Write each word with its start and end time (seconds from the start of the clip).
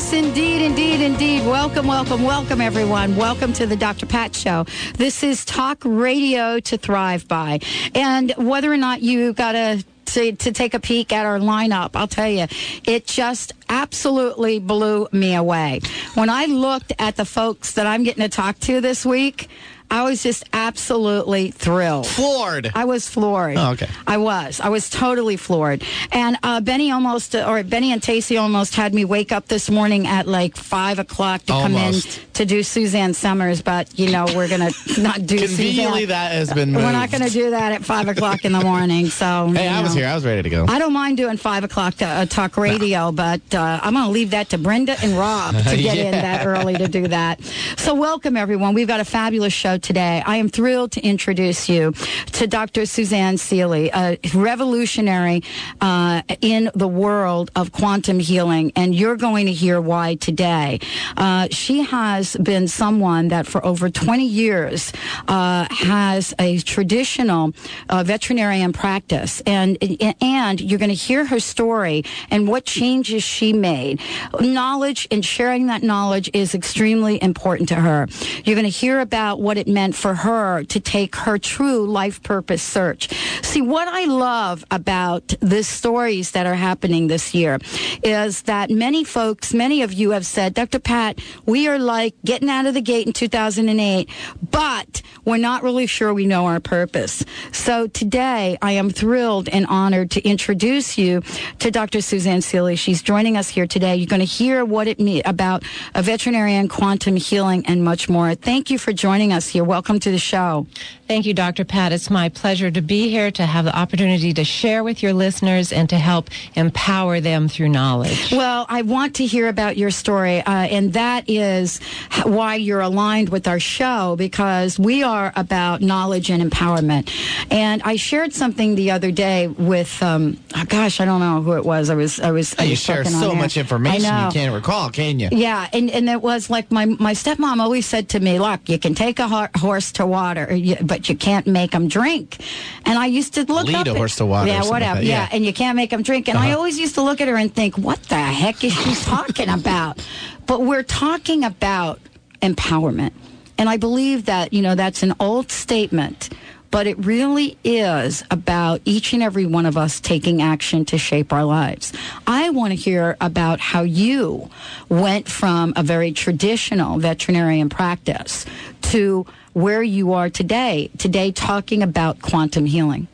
Yes, 0.00 0.14
indeed, 0.14 0.62
indeed, 0.62 1.02
indeed. 1.02 1.46
Welcome, 1.46 1.86
welcome, 1.86 2.22
welcome, 2.22 2.62
everyone. 2.62 3.16
Welcome 3.16 3.52
to 3.52 3.66
the 3.66 3.76
Dr. 3.76 4.06
Pat 4.06 4.34
Show. 4.34 4.64
This 4.96 5.22
is 5.22 5.44
talk 5.44 5.82
radio 5.84 6.58
to 6.58 6.78
thrive 6.78 7.28
by. 7.28 7.60
And 7.94 8.32
whether 8.38 8.72
or 8.72 8.78
not 8.78 9.02
you 9.02 9.34
got 9.34 9.54
a 9.54 9.84
to, 10.06 10.32
to 10.32 10.52
take 10.52 10.72
a 10.72 10.80
peek 10.80 11.12
at 11.12 11.26
our 11.26 11.38
lineup, 11.38 11.90
I'll 11.94 12.08
tell 12.08 12.30
you, 12.30 12.46
it 12.84 13.06
just 13.06 13.52
absolutely 13.68 14.58
blew 14.58 15.06
me 15.12 15.34
away. 15.34 15.80
When 16.14 16.30
I 16.30 16.46
looked 16.46 16.94
at 16.98 17.16
the 17.16 17.26
folks 17.26 17.72
that 17.74 17.86
I'm 17.86 18.02
getting 18.02 18.22
to 18.22 18.30
talk 18.30 18.58
to 18.60 18.80
this 18.80 19.04
week, 19.04 19.50
I 19.90 20.04
was 20.04 20.22
just 20.22 20.44
absolutely 20.52 21.50
thrilled. 21.50 22.06
Floored. 22.06 22.70
I 22.74 22.84
was 22.84 23.08
floored. 23.08 23.56
Oh, 23.56 23.72
okay. 23.72 23.88
I 24.06 24.18
was. 24.18 24.60
I 24.60 24.68
was 24.68 24.88
totally 24.88 25.36
floored. 25.36 25.82
And 26.12 26.36
uh, 26.42 26.60
Benny 26.60 26.90
almost, 26.92 27.34
or 27.34 27.62
Benny 27.64 27.92
and 27.92 28.00
Tacy 28.00 28.40
almost 28.40 28.74
had 28.76 28.94
me 28.94 29.04
wake 29.04 29.32
up 29.32 29.48
this 29.48 29.68
morning 29.70 30.06
at 30.06 30.26
like 30.26 30.56
five 30.56 30.98
o'clock 30.98 31.42
to 31.46 31.52
come 31.52 31.74
in 31.74 31.94
to 32.34 32.44
do 32.44 32.62
Suzanne 32.62 33.14
Somers. 33.14 33.62
But 33.62 33.98
you 33.98 34.10
know, 34.10 34.26
we're 34.34 34.48
gonna 34.48 34.70
not 34.98 35.26
do 35.26 35.38
Conveniently, 35.38 36.02
Suzanne. 36.02 36.08
that 36.08 36.32
has 36.32 36.52
been 36.52 36.72
We're 36.74 36.92
not 36.92 37.10
going 37.10 37.24
to 37.24 37.30
do 37.30 37.50
that 37.50 37.72
at 37.72 37.84
five 37.84 38.08
o'clock 38.08 38.44
in 38.44 38.52
the 38.52 38.60
morning. 38.60 39.06
So 39.06 39.48
Hey, 39.54 39.68
I 39.68 39.82
was 39.82 39.94
here. 39.94 40.06
I 40.06 40.14
was 40.14 40.24
ready 40.24 40.42
to 40.42 40.50
go. 40.50 40.66
I 40.68 40.78
don't 40.78 40.92
mind 40.92 41.16
doing 41.16 41.36
five 41.36 41.64
o'clock 41.64 41.94
to, 41.96 42.06
uh, 42.06 42.26
talk 42.26 42.56
radio, 42.56 43.10
but 43.12 43.40
uh, 43.54 43.80
I'm 43.82 43.94
going 43.94 44.06
to 44.06 44.10
leave 44.12 44.30
that 44.30 44.50
to 44.50 44.58
Brenda 44.58 44.96
and 45.02 45.18
Rob 45.18 45.54
to 45.56 45.76
get 45.76 45.98
in 45.98 46.12
that 46.12 46.46
early 46.46 46.74
to 46.74 46.86
do 46.88 47.08
that. 47.08 47.42
So, 47.76 47.94
welcome 47.94 48.36
everyone. 48.36 48.74
We've 48.74 48.86
got 48.88 49.00
a 49.00 49.04
fabulous 49.04 49.52
show 49.52 49.78
today. 49.82 50.22
I 50.24 50.36
am 50.36 50.48
thrilled 50.48 50.92
to 50.92 51.00
introduce 51.00 51.68
you 51.68 51.92
to 52.32 52.46
Dr. 52.46 52.86
Suzanne 52.86 53.36
Seeley, 53.36 53.90
a 53.92 54.18
revolutionary 54.34 55.42
uh, 55.80 56.22
in 56.40 56.70
the 56.74 56.88
world 56.88 57.50
of 57.56 57.72
quantum 57.72 58.18
healing, 58.18 58.72
and 58.76 58.94
you're 58.94 59.16
going 59.16 59.46
to 59.46 59.52
hear 59.52 59.80
why 59.80 60.14
today. 60.16 60.80
Uh, 61.16 61.48
she 61.50 61.82
has 61.82 62.36
been 62.36 62.68
someone 62.68 63.28
that 63.28 63.46
for 63.46 63.64
over 63.64 63.90
20 63.90 64.26
years 64.26 64.92
uh, 65.28 65.66
has 65.70 66.34
a 66.38 66.58
traditional 66.58 67.52
uh, 67.88 68.02
veterinarian 68.04 68.72
practice, 68.72 69.40
and 69.46 69.78
and 70.20 70.60
you're 70.60 70.78
going 70.78 70.90
to 70.90 70.94
hear 70.94 71.24
her 71.24 71.40
story 71.40 72.04
and 72.30 72.46
what 72.48 72.64
changes 72.64 73.22
she 73.22 73.52
made. 73.52 74.00
Knowledge 74.40 75.08
and 75.10 75.24
sharing 75.24 75.66
that 75.66 75.82
knowledge 75.82 76.30
is 76.32 76.54
extremely 76.54 77.22
important 77.22 77.68
to 77.68 77.76
her. 77.76 78.06
You're 78.44 78.56
going 78.56 78.64
to 78.64 78.68
hear 78.68 79.00
about 79.00 79.40
what 79.40 79.56
it 79.58 79.66
meant 79.70 79.94
for 79.94 80.14
her 80.14 80.64
to 80.64 80.80
take 80.80 81.16
her 81.16 81.38
true 81.38 81.86
life 81.86 82.22
purpose 82.22 82.62
search. 82.62 83.08
See, 83.42 83.62
what 83.62 83.88
I 83.88 84.04
love 84.04 84.64
about 84.70 85.34
the 85.40 85.62
stories 85.62 86.32
that 86.32 86.46
are 86.46 86.54
happening 86.54 87.06
this 87.06 87.34
year 87.34 87.58
is 88.02 88.42
that 88.42 88.70
many 88.70 89.04
folks, 89.04 89.54
many 89.54 89.82
of 89.82 89.92
you 89.92 90.10
have 90.10 90.26
said, 90.26 90.54
Dr. 90.54 90.78
Pat, 90.78 91.20
we 91.46 91.68
are 91.68 91.78
like 91.78 92.14
getting 92.24 92.50
out 92.50 92.66
of 92.66 92.74
the 92.74 92.80
gate 92.80 93.06
in 93.06 93.12
2008, 93.12 94.08
but 94.50 95.02
we're 95.24 95.36
not 95.36 95.62
really 95.62 95.86
sure 95.86 96.12
we 96.12 96.26
know 96.26 96.46
our 96.46 96.60
purpose. 96.60 97.24
So 97.52 97.86
today 97.86 98.56
I 98.62 98.72
am 98.72 98.90
thrilled 98.90 99.48
and 99.48 99.66
honored 99.66 100.10
to 100.12 100.28
introduce 100.28 100.98
you 100.98 101.22
to 101.58 101.70
Dr. 101.70 102.00
Suzanne 102.00 102.42
Seeley. 102.42 102.76
She's 102.76 103.02
joining 103.02 103.36
us 103.36 103.48
here 103.48 103.66
today. 103.66 103.96
You're 103.96 104.06
going 104.06 104.20
to 104.20 104.26
hear 104.26 104.64
what 104.64 104.88
it 104.88 104.98
means 104.98 105.22
about 105.24 105.62
a 105.94 106.02
veterinarian, 106.02 106.68
quantum 106.68 107.16
healing, 107.16 107.64
and 107.66 107.84
much 107.84 108.08
more. 108.08 108.34
Thank 108.34 108.70
you 108.70 108.78
for 108.78 108.92
joining 108.92 109.32
us 109.32 109.48
here. 109.48 109.59
Welcome 109.64 110.00
to 110.00 110.10
the 110.10 110.18
show. 110.18 110.66
Thank 111.08 111.26
you, 111.26 111.34
Dr. 111.34 111.64
Pat. 111.64 111.92
It's 111.92 112.08
my 112.10 112.28
pleasure 112.28 112.70
to 112.70 112.80
be 112.80 113.08
here 113.08 113.30
to 113.32 113.44
have 113.46 113.64
the 113.64 113.76
opportunity 113.76 114.32
to 114.34 114.44
share 114.44 114.84
with 114.84 115.02
your 115.02 115.12
listeners 115.12 115.72
and 115.72 115.88
to 115.90 115.96
help 115.98 116.30
empower 116.54 117.20
them 117.20 117.48
through 117.48 117.68
knowledge. 117.70 118.30
Well, 118.32 118.64
I 118.68 118.82
want 118.82 119.16
to 119.16 119.26
hear 119.26 119.48
about 119.48 119.76
your 119.76 119.90
story, 119.90 120.38
uh, 120.40 120.50
and 120.50 120.92
that 120.92 121.28
is 121.28 121.80
why 122.22 122.54
you're 122.54 122.80
aligned 122.80 123.28
with 123.30 123.48
our 123.48 123.58
show 123.60 124.14
because 124.16 124.78
we 124.78 125.02
are 125.02 125.32
about 125.36 125.80
knowledge 125.80 126.30
and 126.30 126.42
empowerment. 126.48 127.10
And 127.50 127.82
I 127.84 127.96
shared 127.96 128.32
something 128.32 128.76
the 128.76 128.92
other 128.92 129.10
day 129.10 129.48
with, 129.48 130.02
um, 130.02 130.38
oh 130.56 130.64
gosh, 130.68 131.00
I 131.00 131.04
don't 131.04 131.20
know 131.20 131.42
who 131.42 131.54
it 131.54 131.64
was. 131.64 131.90
I 131.90 131.94
was, 131.94 132.20
I 132.20 132.30
was. 132.30 132.54
I 132.58 132.64
you 132.64 132.70
was 132.70 132.78
share 132.80 133.02
talking 133.02 133.16
on 133.16 133.22
so 133.22 133.30
air. 133.32 133.36
much 133.36 133.56
information 133.56 134.02
you 134.04 134.30
can't 134.30 134.54
recall, 134.54 134.90
can 134.90 135.18
you? 135.18 135.28
Yeah, 135.32 135.68
and, 135.72 135.90
and 135.90 136.08
it 136.08 136.22
was 136.22 136.50
like 136.50 136.70
my, 136.70 136.86
my 136.86 137.12
stepmom 137.14 137.60
always 137.60 137.86
said 137.86 138.08
to 138.10 138.20
me, 138.20 138.38
look, 138.38 138.68
you 138.68 138.78
can 138.78 138.94
take 138.94 139.18
a 139.18 139.26
ho- 139.28 139.48
horse 139.56 139.92
to 139.92 140.06
water, 140.06 140.54
you- 140.54 140.76
but 140.82 141.08
you 141.08 141.16
can't 141.16 141.46
make 141.46 141.70
them 141.72 141.88
drink. 141.88 142.38
And 142.84 142.98
I 142.98 143.06
used 143.06 143.34
to 143.34 143.44
look 143.44 143.66
Lead 143.66 143.76
up 143.76 143.86
a 143.88 143.94
horse 143.94 144.16
to 144.16 144.26
water 144.26 144.46
Yeah, 144.48 144.60
something 144.60 144.70
like 144.72 144.80
whatever. 144.82 145.02
yeah. 145.02 145.22
yeah. 145.22 145.28
and 145.32 145.44
you 145.44 145.52
can't 145.52 145.76
make 145.76 145.90
them 145.90 146.02
drink. 146.02 146.28
And 146.28 146.38
I 146.38 146.48
Uh-huh. 146.48 146.56
always 146.58 146.78
used 146.78 146.94
to 146.96 147.02
look 147.02 147.20
at 147.20 147.28
her 147.28 147.36
and 147.36 147.54
think, 147.54 147.76
what 147.78 148.02
the 148.04 148.16
heck 148.16 148.62
is 148.64 148.72
she 148.72 148.94
talking 149.04 149.48
about? 149.48 149.98
But 150.46 150.62
we're 150.62 150.82
talking 150.82 151.44
about 151.44 152.00
empowerment. 152.42 153.12
And 153.58 153.68
I 153.68 153.76
believe 153.76 154.24
that, 154.26 154.52
you 154.52 154.62
know, 154.62 154.74
that's 154.74 155.02
an 155.02 155.14
old 155.20 155.50
statement, 155.52 156.30
but 156.70 156.86
it 156.86 156.96
really 157.04 157.58
is 157.62 158.24
about 158.30 158.80
each 158.84 159.12
and 159.12 159.22
every 159.22 159.44
one 159.44 159.66
of 159.66 159.76
us 159.76 160.00
taking 160.00 160.40
action 160.40 160.84
to 160.86 160.96
shape 160.96 161.32
our 161.32 161.44
lives. 161.44 161.92
I 162.26 162.48
want 162.50 162.70
to 162.70 162.76
hear 162.76 163.16
about 163.20 163.60
how 163.60 163.82
you 163.82 164.48
went 164.88 165.28
from 165.28 165.72
a 165.76 165.82
very 165.82 166.12
traditional 166.12 166.98
veterinarian 166.98 167.68
practice 167.68 168.46
to 168.82 169.26
where 169.52 169.82
you 169.82 170.12
are 170.12 170.30
today, 170.30 170.90
today 170.98 171.32
talking 171.32 171.82
about 171.82 172.22
quantum 172.22 172.66
healing. 172.66 173.08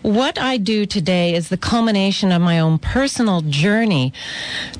What 0.00 0.38
I 0.38 0.56
do 0.56 0.86
today 0.86 1.34
is 1.34 1.48
the 1.48 1.56
culmination 1.56 2.32
of 2.32 2.40
my 2.40 2.58
own 2.58 2.78
personal 2.78 3.42
journey. 3.42 4.12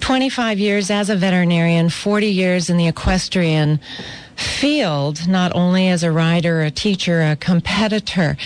25 0.01 0.59
years 0.59 0.91
as 0.91 1.11
a 1.11 1.17
veterinarian, 1.17 1.91
40 1.91 2.27
years 2.27 2.71
in 2.71 2.77
the 2.77 2.89
equestrian 2.89 3.79
field, 4.37 5.27
not 5.29 5.55
only 5.55 5.89
as 5.89 6.03
a 6.03 6.13
rider, 6.13 6.63
a 6.63 6.71
teacher, 6.71 7.23
a 7.23 7.37
competitor. 7.37 8.37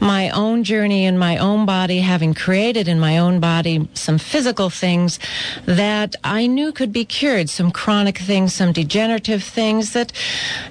My 0.00 0.30
own 0.30 0.64
journey 0.64 1.04
in 1.04 1.18
my 1.18 1.36
own 1.36 1.66
body, 1.66 2.00
having 2.00 2.34
created 2.34 2.88
in 2.88 2.98
my 2.98 3.18
own 3.18 3.40
body 3.40 3.88
some 3.94 4.18
physical 4.18 4.70
things 4.70 5.18
that 5.64 6.14
I 6.24 6.46
knew 6.46 6.72
could 6.72 6.92
be 6.92 7.04
cured, 7.04 7.48
some 7.48 7.70
chronic 7.70 8.18
things, 8.18 8.54
some 8.54 8.72
degenerative 8.72 9.42
things 9.42 9.92
that 9.92 10.12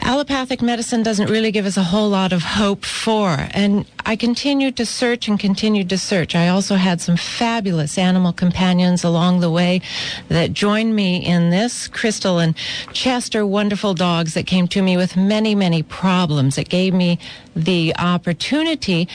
allopathic 0.02 0.62
medicine 0.62 1.04
doesn't 1.04 1.30
really 1.30 1.52
give 1.52 1.66
us 1.66 1.78
a 1.78 1.84
whole 1.84 2.10
lot 2.10 2.34
of 2.34 2.42
hope 2.44 2.86
for. 2.86 3.48
And 3.52 3.86
I 4.06 4.16
continued 4.16 4.78
to 4.78 4.86
search 4.86 5.28
and 5.28 5.40
continued 5.40 5.90
to 5.90 5.98
search. 5.98 6.36
I 6.36 6.48
also 6.48 6.76
had 6.76 7.02
some 7.02 7.18
fabulous 7.18 7.98
animal 7.98 8.34
companions 8.34 9.04
along 9.04 9.40
the 9.40 9.50
way 9.50 9.82
that 10.30 10.54
joined 10.54 10.96
me 10.96 11.26
in 11.26 11.50
this. 11.50 11.88
Crystal 11.88 12.38
and 12.38 12.56
Chester, 12.94 13.46
wonderful 13.46 13.96
dogs 13.96 14.36
that 14.36 14.46
came 14.46 14.65
to 14.70 14.82
me 14.82 14.98
with 14.98 15.16
many, 15.16 15.56
many 15.56 15.84
problems. 15.84 16.58
It 16.58 16.70
gave 16.70 16.94
me 16.94 17.20
the 17.56 17.96
opportunity 17.98 19.08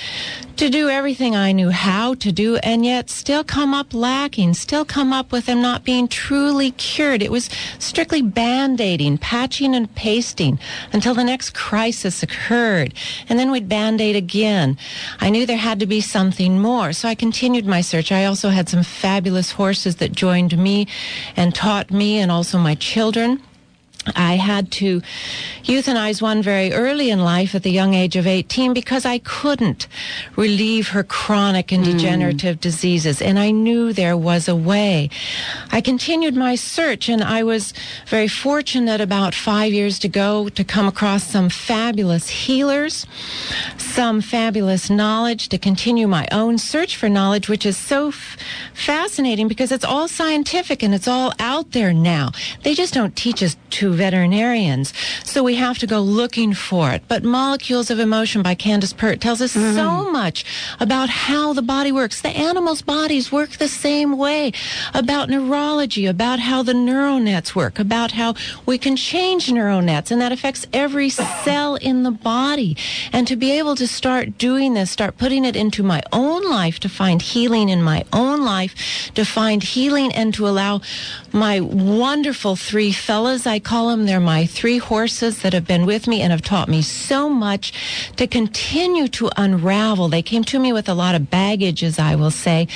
to 0.56 0.68
do 0.70 0.88
everything 0.88 1.36
I 1.36 1.52
knew 1.52 1.70
how 1.70 2.14
to 2.14 2.32
do 2.32 2.56
and 2.56 2.84
yet 2.84 3.10
still 3.10 3.44
come 3.44 3.72
up 3.74 3.94
lacking, 3.94 4.54
still 4.54 4.84
come 4.84 5.12
up 5.12 5.32
with 5.32 5.46
them 5.46 5.62
not 5.62 5.84
being 5.84 6.08
truly 6.08 6.70
cured. 6.72 7.22
It 7.22 7.30
was 7.30 7.48
strictly 7.78 8.22
band-aiding, 8.22 9.18
patching 9.18 9.74
and 9.74 9.94
pasting 9.94 10.58
until 10.92 11.14
the 11.14 11.24
next 11.24 11.54
crisis 11.54 12.22
occurred. 12.22 12.94
And 13.28 13.38
then 13.38 13.50
we'd 13.50 13.68
band-aid 13.68 14.16
again. 14.16 14.76
I 15.20 15.30
knew 15.30 15.46
there 15.46 15.56
had 15.56 15.80
to 15.80 15.86
be 15.86 16.00
something 16.00 16.58
more. 16.60 16.92
So 16.92 17.08
I 17.08 17.14
continued 17.14 17.66
my 17.66 17.80
search. 17.80 18.12
I 18.12 18.24
also 18.24 18.50
had 18.50 18.68
some 18.68 18.82
fabulous 18.82 19.52
horses 19.52 19.96
that 19.96 20.12
joined 20.12 20.56
me 20.58 20.86
and 21.36 21.54
taught 21.54 21.90
me 21.90 22.18
and 22.18 22.30
also 22.30 22.58
my 22.58 22.74
children. 22.74 23.42
I 24.16 24.36
had 24.36 24.70
to 24.72 25.02
euthanize 25.64 26.22
one 26.22 26.42
very 26.42 26.72
early 26.72 27.10
in 27.10 27.20
life 27.20 27.54
at 27.54 27.62
the 27.62 27.70
young 27.70 27.92
age 27.94 28.16
of 28.16 28.26
18 28.26 28.72
because 28.72 29.04
I 29.04 29.18
couldn't 29.18 29.86
relieve 30.36 30.88
her 30.88 31.04
chronic 31.04 31.70
and 31.70 31.84
hmm. 31.84 31.92
degenerative 31.92 32.60
diseases. 32.60 33.20
And 33.20 33.38
I 33.38 33.50
knew 33.50 33.92
there 33.92 34.16
was 34.16 34.48
a 34.48 34.56
way. 34.56 35.10
I 35.70 35.80
continued 35.80 36.34
my 36.34 36.54
search 36.54 37.08
and 37.08 37.22
I 37.22 37.42
was 37.42 37.74
very 38.06 38.28
fortunate 38.28 39.00
about 39.00 39.34
five 39.34 39.72
years 39.72 39.98
to 40.00 40.08
go 40.08 40.48
to 40.48 40.64
come 40.64 40.88
across 40.88 41.24
some 41.24 41.50
fabulous 41.50 42.28
healers, 42.28 43.06
some 43.76 44.20
fabulous 44.20 44.88
knowledge 44.88 45.48
to 45.50 45.58
continue 45.58 46.08
my 46.08 46.26
own 46.32 46.56
search 46.56 46.96
for 46.96 47.08
knowledge, 47.08 47.48
which 47.48 47.66
is 47.66 47.76
so 47.76 48.08
f- 48.08 48.36
fascinating 48.72 49.46
because 49.46 49.70
it's 49.72 49.84
all 49.84 50.08
scientific 50.08 50.82
and 50.82 50.94
it's 50.94 51.08
all 51.08 51.32
out 51.38 51.72
there 51.72 51.92
now. 51.92 52.30
They 52.62 52.74
just 52.74 52.94
don't 52.94 53.14
teach 53.14 53.42
us 53.42 53.56
to 53.70 53.89
to 53.90 53.96
veterinarians. 53.96 54.92
So 55.24 55.42
we 55.42 55.56
have 55.56 55.78
to 55.78 55.86
go 55.86 56.00
looking 56.00 56.54
for 56.54 56.90
it. 56.90 57.02
But 57.08 57.24
Molecules 57.24 57.90
of 57.90 57.98
Emotion 57.98 58.42
by 58.42 58.54
Candace 58.54 58.92
Pert 58.92 59.20
tells 59.20 59.40
us 59.40 59.54
mm-hmm. 59.54 59.74
so 59.74 60.10
much 60.10 60.44
about 60.78 61.08
how 61.08 61.52
the 61.52 61.62
body 61.62 61.92
works. 61.92 62.20
The 62.20 62.30
animals' 62.30 62.82
bodies 62.82 63.32
work 63.32 63.50
the 63.50 63.68
same 63.68 64.16
way, 64.16 64.52
about 64.94 65.28
neurology, 65.28 66.06
about 66.06 66.38
how 66.40 66.62
the 66.62 66.74
neural 66.74 67.18
nets 67.18 67.54
work, 67.54 67.78
about 67.78 68.12
how 68.12 68.34
we 68.66 68.78
can 68.78 68.96
change 68.96 69.50
neural 69.50 69.82
nets, 69.82 70.10
and 70.10 70.20
that 70.20 70.32
affects 70.32 70.66
every 70.72 71.10
cell 71.10 71.76
in 71.76 72.02
the 72.02 72.10
body. 72.10 72.76
And 73.12 73.26
to 73.26 73.36
be 73.36 73.52
able 73.52 73.76
to 73.76 73.86
start 73.86 74.38
doing 74.38 74.74
this, 74.74 74.90
start 74.90 75.18
putting 75.18 75.44
it 75.44 75.56
into 75.56 75.82
my 75.82 76.02
own 76.12 76.48
life 76.48 76.78
to 76.80 76.88
find 76.88 77.22
healing 77.22 77.68
in 77.68 77.82
my 77.82 78.04
own 78.12 78.44
life, 78.44 79.10
to 79.14 79.24
find 79.24 79.62
healing 79.62 80.12
and 80.12 80.32
to 80.34 80.46
allow 80.46 80.80
my 81.32 81.60
wonderful 81.60 82.56
three 82.56 82.92
fellas, 82.92 83.46
I 83.46 83.58
call 83.58 83.88
them, 83.88 84.06
they're 84.06 84.20
my 84.20 84.46
three 84.46 84.78
horses 84.78 85.42
that 85.42 85.52
have 85.52 85.66
been 85.66 85.86
with 85.86 86.06
me 86.06 86.20
and 86.20 86.30
have 86.30 86.42
taught 86.42 86.68
me 86.68 86.82
so 86.82 87.28
much 87.28 87.72
to 88.16 88.26
continue 88.26 89.08
to 89.08 89.30
unravel. 89.36 90.08
They 90.08 90.22
came 90.22 90.44
to 90.44 90.58
me 90.58 90.72
with 90.72 90.88
a 90.88 90.94
lot 90.94 91.14
of 91.14 91.30
baggage, 91.30 91.82
as 91.82 91.98
I 91.98 92.14
will 92.14 92.30
say. 92.30 92.68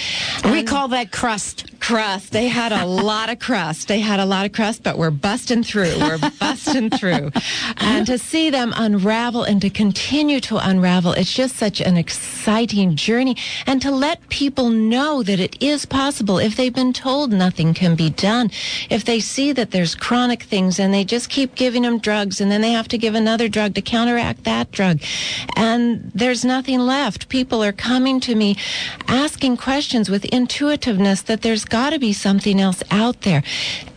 We 0.44 0.60
um, 0.60 0.66
call 0.66 0.88
that 0.88 1.12
crust. 1.12 1.78
Crust. 1.80 2.32
They 2.32 2.48
had 2.48 2.72
a 2.72 2.86
lot 3.10 3.30
of 3.30 3.38
crust. 3.38 3.88
They 3.88 4.00
had 4.00 4.20
a 4.20 4.24
lot 4.24 4.46
of 4.46 4.52
crust, 4.52 4.82
but 4.82 4.98
we're 4.98 5.10
busting 5.10 5.64
through. 5.64 5.98
We're 5.98 6.18
busting 6.40 6.90
through. 6.90 7.30
And 7.78 8.06
to 8.06 8.18
see 8.18 8.50
them 8.50 8.72
unravel 8.76 9.42
and 9.42 9.60
to 9.62 9.70
continue 9.70 10.40
to 10.40 10.56
unravel, 10.56 11.12
it's 11.12 11.32
just 11.32 11.56
such 11.56 11.80
an 11.80 11.96
exciting 11.96 12.96
journey. 12.96 13.36
And 13.66 13.82
to 13.82 13.90
let 13.90 14.28
people 14.28 14.70
know 14.70 15.22
that 15.22 15.40
it 15.40 15.62
is 15.62 15.84
possible 15.86 16.38
if 16.38 16.56
they've 16.56 16.74
been 16.74 16.92
told 16.92 17.32
nothing 17.32 17.74
can 17.74 17.94
be 17.94 18.10
done. 18.10 18.43
If 18.90 19.04
they 19.04 19.20
see 19.20 19.52
that 19.52 19.70
there's 19.70 19.94
chronic 19.94 20.42
things 20.42 20.78
and 20.78 20.92
they 20.92 21.04
just 21.04 21.28
keep 21.28 21.54
giving 21.54 21.82
them 21.82 21.98
drugs 21.98 22.40
and 22.40 22.50
then 22.50 22.60
they 22.60 22.72
have 22.72 22.88
to 22.88 22.98
give 22.98 23.14
another 23.14 23.48
drug 23.48 23.74
to 23.74 23.82
counteract 23.82 24.44
that 24.44 24.70
drug. 24.70 25.00
And 25.56 26.10
there's 26.14 26.44
nothing 26.44 26.80
left. 26.80 27.28
People 27.28 27.62
are 27.62 27.72
coming 27.72 28.20
to 28.20 28.34
me 28.34 28.56
asking 29.08 29.56
questions 29.56 30.10
with 30.10 30.24
intuitiveness 30.26 31.22
that 31.22 31.42
there's 31.42 31.64
got 31.64 31.90
to 31.90 31.98
be 31.98 32.12
something 32.12 32.60
else 32.60 32.82
out 32.90 33.22
there. 33.22 33.42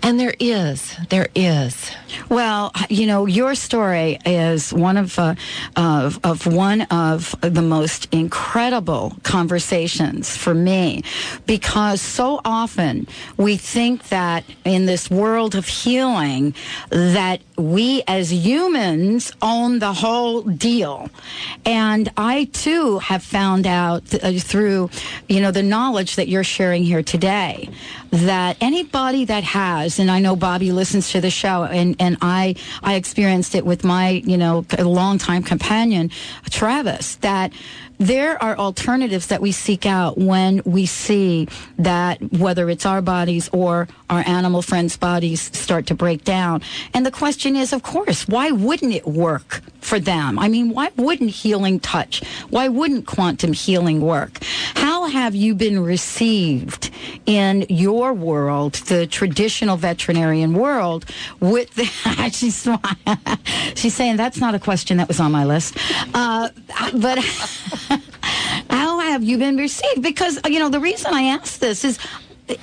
And 0.07 0.17
there 0.17 0.35
is. 0.39 0.95
There 1.09 1.27
is. 1.35 1.91
Well, 2.29 2.71
you 2.89 3.07
know, 3.07 3.25
your 3.25 3.55
story 3.55 4.17
is 4.25 4.71
one 4.71 4.95
of, 4.95 5.19
uh, 5.19 5.35
of, 5.75 6.17
of 6.23 6.47
one 6.47 6.83
of 6.83 7.35
the 7.41 7.61
most 7.61 8.07
incredible 8.13 9.17
conversations 9.23 10.37
for 10.37 10.53
me 10.53 11.03
because 11.45 12.01
so 12.01 12.39
often 12.45 13.05
we 13.35 13.57
think 13.57 14.07
that 14.07 14.45
in 14.63 14.85
this 14.85 15.09
world 15.09 15.55
of 15.55 15.67
healing 15.67 16.55
that 16.89 17.41
we 17.57 18.03
as 18.07 18.31
humans 18.31 19.31
own 19.41 19.79
the 19.79 19.91
whole 19.93 20.43
deal. 20.43 21.09
And 21.65 22.11
I 22.15 22.45
too 22.53 22.99
have 22.99 23.23
found 23.23 23.65
out 23.65 24.05
th- 24.05 24.23
uh, 24.23 24.39
through, 24.39 24.91
you 25.27 25.41
know, 25.41 25.51
the 25.51 25.63
knowledge 25.63 26.15
that 26.17 26.27
you're 26.27 26.43
sharing 26.43 26.83
here 26.83 27.01
today 27.01 27.69
that 28.11 28.57
anybody 28.61 29.25
that 29.25 29.43
has, 29.43 29.99
and 29.99 30.09
I 30.09 30.19
know 30.19 30.35
Bobby 30.35 30.71
listens 30.71 31.11
to 31.11 31.19
the 31.19 31.31
show, 31.31 31.63
and, 31.63 31.95
and 31.99 32.17
I, 32.21 32.55
I 32.83 32.93
experienced 32.95 33.55
it 33.55 33.65
with 33.65 33.83
my, 33.83 34.09
you 34.09 34.37
know, 34.37 34.65
longtime 34.77 35.43
companion, 35.43 36.11
Travis, 36.49 37.15
that 37.17 37.51
there 37.97 38.41
are 38.41 38.57
alternatives 38.57 39.27
that 39.27 39.41
we 39.41 39.51
seek 39.51 39.85
out 39.85 40.17
when 40.17 40.61
we 40.65 40.85
see 40.85 41.47
that 41.77 42.21
whether 42.33 42.69
it's 42.69 42.85
our 42.85 43.01
bodies 43.01 43.49
or 43.51 43.87
our 44.09 44.23
animal 44.27 44.61
friends' 44.61 44.97
bodies 44.97 45.41
start 45.57 45.87
to 45.87 45.95
break 45.95 46.23
down. 46.23 46.61
And 46.93 47.05
the 47.05 47.11
question 47.11 47.55
is, 47.55 47.73
of 47.73 47.83
course, 47.83 48.27
why 48.27 48.51
wouldn't 48.51 48.93
it 48.93 49.07
work 49.07 49.61
for 49.81 49.99
them? 49.99 50.37
I 50.37 50.47
mean, 50.47 50.69
why 50.69 50.91
wouldn't 50.95 51.31
healing 51.31 51.79
touch? 51.79 52.23
Why 52.49 52.67
wouldn't 52.67 53.05
quantum 53.05 53.53
healing 53.53 54.01
work? 54.01 54.39
How 54.75 55.05
have 55.07 55.35
you 55.35 55.55
been 55.55 55.79
received 55.79 56.91
in 57.25 57.65
your 57.69 58.13
world, 58.13 58.73
the 58.73 59.07
traditional 59.07 59.77
veterinarian 59.77 60.53
world, 60.53 61.05
with 61.39 61.73
the, 61.75 61.85
she's, 62.31 62.67
she's 63.79 63.93
saying 63.93 64.17
that's 64.17 64.39
not 64.39 64.55
a 64.55 64.59
question 64.59 64.97
that 64.97 65.07
was 65.07 65.19
on 65.19 65.31
my 65.31 65.45
list. 65.45 65.77
Uh, 66.13 66.49
but 66.93 67.19
how 68.69 68.99
have 68.99 69.23
you 69.23 69.37
been 69.37 69.57
received? 69.57 70.01
Because, 70.01 70.39
you 70.47 70.59
know, 70.59 70.69
the 70.69 70.79
reason 70.79 71.13
I 71.13 71.23
ask 71.23 71.59
this 71.59 71.83
is, 71.83 71.99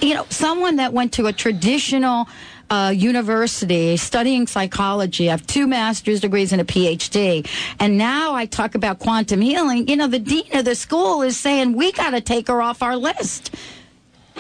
you 0.01 0.15
know, 0.15 0.27
someone 0.31 0.77
that 0.77 0.93
went 0.93 1.13
to 1.15 1.27
a 1.27 1.33
traditional 1.33 2.29
uh, 2.71 2.93
university 2.95 3.97
studying 3.97 4.47
psychology. 4.47 5.29
I 5.29 5.33
have 5.33 5.47
two 5.47 5.67
master's 5.67 6.21
degrees 6.21 6.53
and 6.53 6.61
a 6.61 6.65
PhD. 6.65 7.47
And 7.79 7.99
now 7.99 8.35
I 8.35 8.47
talk 8.47 8.75
about 8.75 8.99
quantum 8.99 9.41
healing. 9.41 9.89
You 9.89 9.97
know, 9.97 10.07
the 10.07 10.19
dean 10.19 10.57
of 10.57 10.65
the 10.65 10.75
school 10.75 11.23
is 11.23 11.37
saying 11.37 11.75
we 11.77 11.93
got 11.93 12.11
to 12.11 12.21
take 12.21 12.49
her 12.49 12.63
off 12.63 12.83
our 12.83 12.97
list. 12.97 13.55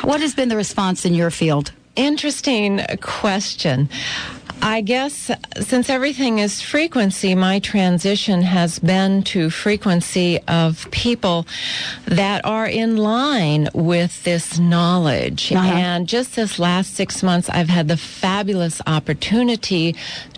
What 0.03 0.21
has 0.21 0.35
been 0.35 0.49
the 0.49 0.57
response 0.57 1.05
in 1.05 1.15
your 1.15 1.31
field? 1.31 1.73
Interesting 1.97 2.81
question. 3.01 3.89
I 4.63 4.81
guess 4.81 5.31
since 5.61 5.91
everything 5.91 6.39
is 6.39 6.63
frequency, 6.63 7.35
my 7.35 7.59
transition 7.59 8.43
has 8.43 8.79
been 8.79 9.23
to 9.25 9.51
frequency 9.51 10.41
of 10.49 10.91
people 10.91 11.47
that 12.07 12.45
are 12.45 12.67
in 12.67 12.97
line 12.97 13.69
with 13.75 14.25
this 14.25 14.59
knowledge. 14.59 15.53
Uh-huh. 15.53 15.67
And 15.67 16.09
just 16.09 16.37
this 16.37 16.59
last 16.59 16.95
six 16.95 17.23
months, 17.23 17.49
I've 17.51 17.69
had 17.69 17.89
the 17.89 17.97
fabulous 17.97 18.81
opportunity 18.87 19.97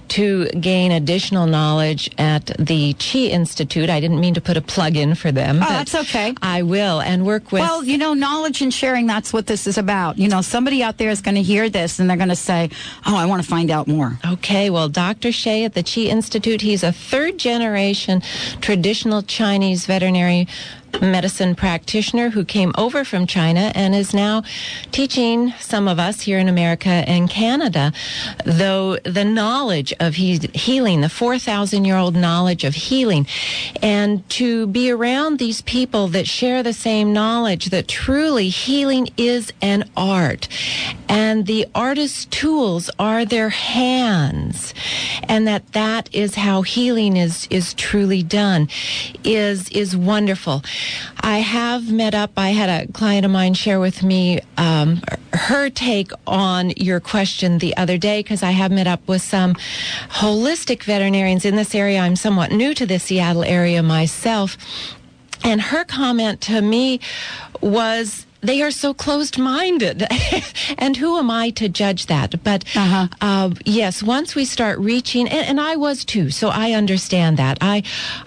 to 0.09 0.47
gain 0.51 0.93
additional 0.93 1.47
knowledge 1.47 2.11
at 2.19 2.47
the 2.59 2.95
Chi 2.95 3.19
Institute. 3.19 3.91
I 3.91 4.01
didn't 4.01 4.21
mean 4.21 4.35
to 4.35 4.41
put 4.41 4.57
a 4.57 4.61
plug 4.61 4.97
in 4.97 5.15
for 5.15 5.33
them. 5.33 5.57
Oh, 5.57 5.69
that's 5.69 5.95
okay. 5.95 6.35
I 6.43 6.63
will 6.63 7.01
and 7.01 7.27
work 7.27 7.53
with. 7.53 7.63
Well, 7.63 7.85
you 7.85 7.99
know, 7.99 8.15
knowledge 8.15 8.63
and 8.63 8.73
sharing, 8.73 9.07
that's 9.07 9.33
what 9.33 9.47
this 9.47 9.67
is 9.67 9.79
about. 9.79 10.19
You 10.19 10.29
know, 10.29 10.43
somebody 10.43 10.83
out 10.83 10.99
there 10.99 11.11
is 11.11 11.21
going 11.21 11.35
to 11.35 11.43
hear 11.43 11.69
this 11.69 11.99
and 11.99 12.09
they're 12.09 12.17
going 12.17 12.29
to 12.29 12.37
say, 12.37 12.71
oh, 13.07 13.17
I 13.17 13.27
want 13.27 13.43
to 13.43 13.49
find 13.49 13.71
out 13.71 13.89
more. 13.89 14.06
Okay. 14.25 14.71
Well, 14.71 14.89
Dr. 14.89 15.29
Xie 15.29 15.65
at 15.65 15.75
the 15.75 15.83
Chi 15.83 16.03
Institute, 16.03 16.61
he's 16.61 16.83
a 16.83 16.93
third 16.93 17.39
generation 17.39 18.23
traditional 18.61 19.23
Chinese 19.23 19.87
veterinary 19.87 20.49
medicine 21.01 21.55
practitioner 21.55 22.31
who 22.31 22.45
came 22.45 22.73
over 22.77 23.05
from 23.05 23.27
China 23.27 23.73
and 23.75 23.95
is 23.95 24.15
now 24.15 24.43
teaching 24.93 25.53
some 25.59 25.89
of 25.89 25.99
us 25.99 26.23
here 26.23 26.39
in 26.39 26.49
America 26.49 26.89
and 26.89 27.29
Canada, 27.29 27.93
though 28.45 28.97
the 28.99 29.25
knowledge 29.25 29.93
of 30.01 30.15
he- 30.15 30.51
healing, 30.55 31.01
the 31.01 31.09
4,000 31.09 31.85
year 31.85 31.97
old 31.97 32.15
knowledge 32.15 32.65
of 32.65 32.75
healing, 32.75 33.27
and 33.83 34.29
to 34.31 34.67
be 34.69 34.91
around 34.91 35.39
these 35.39 35.63
people 35.63 36.09
that 36.09 36.27
share 36.27 36.63
the 36.63 36.73
same 36.73 37.13
knowledge 37.13 37.67
that 37.67 37.89
truly 37.89 38.49
healing 38.49 39.09
is 39.17 39.53
an 39.63 39.89
art. 39.97 40.49
And 41.09 41.47
the 41.47 41.67
artist's 41.75 42.25
tools 42.27 42.91
are 42.99 43.25
their 43.25 43.51
hands. 43.51 44.75
And 45.25 45.47
that 45.47 45.73
that 45.73 46.15
is 46.15 46.35
how 46.37 46.63
healing 46.63 47.17
is, 47.17 47.47
is 47.51 47.75
truly 47.75 48.23
done 48.23 48.69
is, 49.25 49.69
is 49.71 49.97
wonderful. 49.97 50.63
I 51.21 51.39
have 51.39 51.91
met 51.91 52.15
up. 52.15 52.33
I 52.37 52.51
had 52.51 52.69
a 52.69 52.93
client 52.93 53.25
of 53.25 53.33
mine 53.33 53.55
share 53.55 53.81
with 53.81 54.03
me 54.03 54.41
um, 54.57 55.01
her 55.33 55.71
take 55.71 56.11
on 56.27 56.71
your 56.77 57.01
question 57.01 57.59
the 57.59 57.77
other 57.77 57.99
day 57.99 58.21
because 58.21 58.43
I 58.43 58.51
have 58.51 58.71
met 58.71 58.87
up 58.87 59.07
with 59.09 59.23
some 59.23 59.55
holistic 59.55 60.83
veterinarians 60.83 61.45
in 61.45 61.57
this 61.57 61.75
area. 61.75 62.01
I'm 62.01 62.17
somewhat 62.17 62.53
new 62.53 62.75
to 62.75 62.87
the 62.87 62.99
Seattle 62.99 63.45
area 63.45 63.83
myself. 63.83 64.57
And 65.45 65.61
her 65.61 65.85
comment 65.85 66.41
to 66.43 66.61
me 66.61 67.01
was 67.61 68.26
they 68.41 68.63
are 68.63 68.71
so 68.71 68.95
closed 68.95 69.39
minded. 69.39 70.07
and 70.79 70.97
who 70.97 71.19
am 71.19 71.31
I 71.31 71.51
to 71.51 71.69
judge 71.69 72.07
that? 72.07 72.43
But 72.43 72.65
uh-huh. 72.75 73.09
uh, 73.21 73.51
yes, 73.65 74.03
once 74.03 74.35
we 74.35 74.45
start 74.45 74.79
reaching, 74.79 75.29
and, 75.29 75.47
and, 75.47 75.61
I 75.61 75.77
was 75.77 76.05
too, 76.05 76.31
so 76.31 76.49
I 76.49 76.73
understand 76.73 77.39
that. 77.39 77.59
I, 77.61 77.83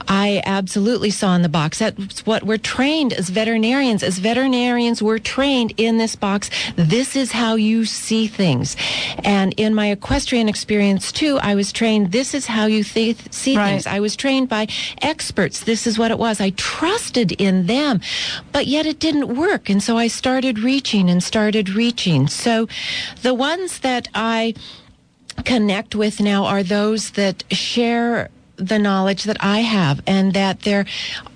I 0.07 0.41
absolutely 0.45 1.11
saw 1.11 1.35
in 1.35 1.43
the 1.43 1.49
box. 1.49 1.79
That's 1.79 2.25
what 2.25 2.43
we're 2.43 2.57
trained 2.57 3.13
as 3.13 3.29
veterinarians. 3.29 4.03
As 4.03 4.17
veterinarians, 4.17 5.01
we're 5.01 5.19
trained 5.19 5.73
in 5.77 5.97
this 5.97 6.15
box. 6.15 6.49
This 6.75 7.15
is 7.15 7.31
how 7.31 7.55
you 7.55 7.85
see 7.85 8.27
things. 8.27 8.75
And 9.23 9.53
in 9.57 9.75
my 9.75 9.91
equestrian 9.91 10.49
experience 10.49 11.11
too, 11.11 11.37
I 11.41 11.55
was 11.55 11.71
trained. 11.71 12.11
This 12.11 12.33
is 12.33 12.47
how 12.47 12.65
you 12.65 12.83
th- 12.83 13.31
see 13.31 13.55
right. 13.55 13.69
things. 13.69 13.87
I 13.87 13.99
was 13.99 14.15
trained 14.15 14.49
by 14.49 14.67
experts. 15.01 15.61
This 15.61 15.85
is 15.85 15.99
what 15.99 16.11
it 16.11 16.17
was. 16.17 16.41
I 16.41 16.49
trusted 16.51 17.31
in 17.33 17.67
them, 17.67 18.01
but 18.51 18.65
yet 18.65 18.85
it 18.85 18.99
didn't 18.99 19.35
work. 19.35 19.69
And 19.69 19.81
so 19.81 19.98
I 19.99 20.07
started 20.07 20.59
reaching 20.59 21.09
and 21.09 21.21
started 21.21 21.69
reaching. 21.69 22.27
So 22.27 22.67
the 23.21 23.33
ones 23.33 23.79
that 23.79 24.07
I 24.15 24.55
connect 25.45 25.95
with 25.95 26.19
now 26.19 26.45
are 26.45 26.63
those 26.63 27.11
that 27.11 27.43
share 27.51 28.29
the 28.59 28.77
knowledge 28.77 29.23
that 29.23 29.37
I 29.39 29.59
have 29.59 30.01
and 30.05 30.33
that 30.33 30.61
there 30.61 30.85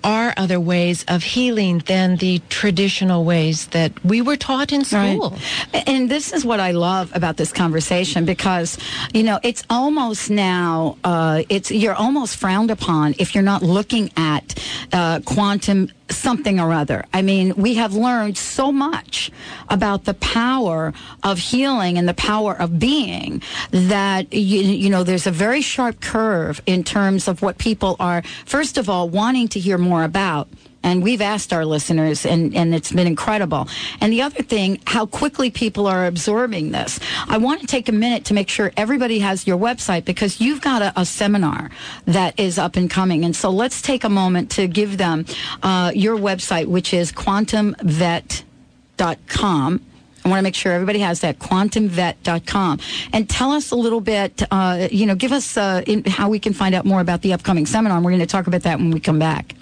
are 0.03 0.33
other 0.35 0.59
ways 0.59 1.05
of 1.07 1.23
healing 1.23 1.79
than 1.79 2.17
the 2.17 2.41
traditional 2.49 3.23
ways 3.23 3.67
that 3.67 4.03
we 4.03 4.21
were 4.21 4.35
taught 4.35 4.73
in 4.73 4.83
school. 4.83 5.37
Right. 5.73 5.87
And 5.87 6.11
this 6.11 6.33
is 6.33 6.43
what 6.43 6.59
I 6.59 6.71
love 6.71 7.11
about 7.15 7.37
this 7.37 7.53
conversation 7.53 8.25
because, 8.25 8.77
you 9.13 9.23
know, 9.23 9.39
it's 9.43 9.63
almost 9.69 10.29
now, 10.29 10.97
uh, 11.03 11.43
it's, 11.49 11.71
you're 11.71 11.95
almost 11.95 12.35
frowned 12.35 12.71
upon 12.71 13.15
if 13.19 13.33
you're 13.33 13.43
not 13.43 13.63
looking 13.63 14.11
at 14.17 14.61
uh, 14.91 15.21
quantum 15.25 15.89
something 16.09 16.59
or 16.59 16.73
other. 16.73 17.05
I 17.13 17.21
mean, 17.21 17.55
we 17.55 17.75
have 17.75 17.93
learned 17.93 18.37
so 18.37 18.71
much 18.71 19.31
about 19.69 20.05
the 20.05 20.13
power 20.15 20.93
of 21.23 21.39
healing 21.39 21.97
and 21.97 22.07
the 22.07 22.13
power 22.13 22.53
of 22.53 22.79
being 22.79 23.41
that, 23.71 24.33
you, 24.33 24.61
you 24.61 24.89
know, 24.89 25.03
there's 25.03 25.27
a 25.27 25.31
very 25.31 25.61
sharp 25.61 26.01
curve 26.01 26.61
in 26.65 26.83
terms 26.83 27.27
of 27.27 27.41
what 27.41 27.57
people 27.57 27.95
are, 27.99 28.23
first 28.45 28.77
of 28.77 28.89
all, 28.89 29.09
wanting 29.09 29.47
to 29.49 29.59
hear 29.59 29.77
more 29.77 30.03
about 30.03 30.47
and 30.83 31.01
we've 31.01 31.21
asked 31.21 31.53
our 31.53 31.65
listeners, 31.65 32.25
and, 32.25 32.53
and 32.55 32.75
it's 32.75 32.91
been 32.91 33.07
incredible. 33.07 33.69
And 34.01 34.11
the 34.11 34.21
other 34.21 34.43
thing, 34.43 34.81
how 34.85 35.05
quickly 35.05 35.49
people 35.49 35.87
are 35.87 36.05
absorbing 36.05 36.71
this. 36.71 36.99
I 37.27 37.37
want 37.37 37.61
to 37.61 37.67
take 37.67 37.87
a 37.89 37.93
minute 37.93 38.25
to 38.25 38.33
make 38.33 38.49
sure 38.49 38.71
everybody 38.77 39.19
has 39.19 39.47
your 39.47 39.57
website 39.57 40.05
because 40.05 40.41
you've 40.41 40.61
got 40.61 40.81
a, 40.81 40.93
a 40.99 41.05
seminar 41.05 41.71
that 42.05 42.39
is 42.39 42.59
up 42.59 42.75
and 42.75 42.89
coming. 42.89 43.25
And 43.25 43.35
so 43.35 43.49
let's 43.49 43.81
take 43.81 44.03
a 44.03 44.09
moment 44.09 44.51
to 44.51 44.67
give 44.67 44.97
them 44.97 45.25
uh, 45.63 45.91
your 45.95 46.17
website, 46.17 46.67
which 46.67 46.93
is 46.93 47.11
quantumvet.com 47.11 49.81
I 50.25 50.29
want 50.29 50.39
to 50.39 50.43
make 50.43 50.55
sure 50.55 50.71
everybody 50.71 50.99
has 50.99 51.19
that 51.19 51.39
quantumvet.com 51.39 52.79
and 53.11 53.29
tell 53.29 53.51
us 53.51 53.71
a 53.71 53.75
little 53.75 53.99
bit, 53.99 54.41
uh, 54.51 54.87
you 54.89 55.05
know, 55.05 55.15
give 55.15 55.33
us 55.33 55.57
uh, 55.57 55.83
how 56.07 56.29
we 56.29 56.39
can 56.39 56.53
find 56.53 56.73
out 56.73 56.85
more 56.85 57.01
about 57.01 57.23
the 57.23 57.33
upcoming 57.33 57.65
seminar. 57.65 57.97
And 57.97 58.05
we're 58.05 58.11
going 58.11 58.21
to 58.21 58.25
talk 58.25 58.47
about 58.47 58.61
that 58.61 58.77
when 58.77 58.91
we 58.91 59.01
come 59.01 59.19
back. 59.19 59.53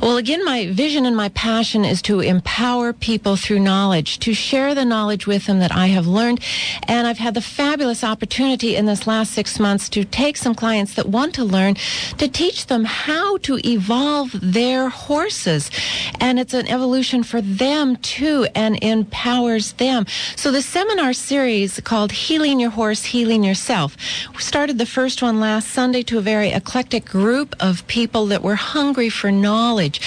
Well, 0.00 0.16
again, 0.16 0.44
my 0.44 0.70
vision 0.70 1.04
and 1.04 1.16
my 1.16 1.30
passion 1.30 1.84
is 1.84 2.00
to 2.02 2.20
empower 2.20 2.92
people 2.92 3.34
through 3.34 3.58
knowledge, 3.58 4.20
to 4.20 4.34
share 4.34 4.72
the 4.72 4.84
knowledge 4.84 5.26
with 5.26 5.46
them 5.46 5.58
that 5.58 5.72
I 5.72 5.88
have 5.88 6.06
learned. 6.06 6.44
And 6.86 7.08
I've 7.08 7.18
had 7.18 7.34
the 7.34 7.40
fabulous 7.40 8.04
opportunity 8.04 8.76
in 8.76 8.86
this 8.86 9.04
last 9.04 9.32
six 9.32 9.58
months 9.58 9.88
to 9.90 10.04
take 10.04 10.36
some 10.36 10.54
clients 10.54 10.94
that 10.94 11.08
want 11.08 11.34
to 11.34 11.44
learn 11.44 11.74
to 12.18 12.28
teach 12.28 12.66
them 12.66 12.84
how 12.84 13.38
to 13.38 13.58
evolve 13.66 14.30
their 14.40 14.90
horses. 14.90 15.72
And 16.20 16.38
it's 16.38 16.54
an 16.54 16.68
evolution 16.68 17.24
for 17.24 17.40
them 17.40 17.96
too 17.96 18.46
and 18.54 18.78
empowers 18.80 19.72
them 19.72 19.87
am. 19.88 20.06
So 20.36 20.52
the 20.52 20.62
seminar 20.62 21.12
series 21.12 21.80
called 21.80 22.12
Healing 22.12 22.60
Your 22.60 22.70
Horse, 22.70 23.04
Healing 23.04 23.42
Yourself. 23.42 23.96
We 24.34 24.42
started 24.42 24.78
the 24.78 24.86
first 24.86 25.22
one 25.22 25.40
last 25.40 25.68
Sunday 25.68 26.02
to 26.04 26.18
a 26.18 26.20
very 26.20 26.50
eclectic 26.50 27.04
group 27.04 27.56
of 27.60 27.86
people 27.86 28.26
that 28.26 28.42
were 28.42 28.54
hungry 28.54 29.08
for 29.08 29.32
knowledge. 29.32 30.00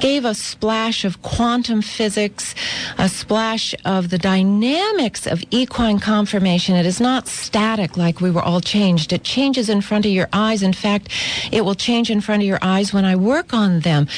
Gave 0.00 0.24
a 0.24 0.34
splash 0.34 1.04
of 1.04 1.22
quantum 1.22 1.82
physics, 1.82 2.54
a 2.96 3.08
splash 3.08 3.74
of 3.84 4.10
the 4.10 4.18
dynamics 4.18 5.26
of 5.26 5.42
equine 5.50 5.98
conformation. 5.98 6.74
It 6.74 6.86
is 6.86 7.00
not 7.00 7.28
static 7.28 7.96
like 7.96 8.20
we 8.20 8.30
were 8.30 8.42
all 8.42 8.60
changed. 8.60 9.12
It 9.12 9.24
changes 9.24 9.68
in 9.68 9.80
front 9.80 10.06
of 10.06 10.12
your 10.12 10.28
eyes. 10.32 10.62
In 10.62 10.72
fact, 10.72 11.08
it 11.52 11.64
will 11.64 11.74
change 11.74 12.10
in 12.10 12.20
front 12.20 12.42
of 12.42 12.48
your 12.48 12.58
eyes 12.62 12.92
when 12.92 13.04
I 13.04 13.16
work 13.16 13.52
on 13.52 13.80
them. 13.80 14.08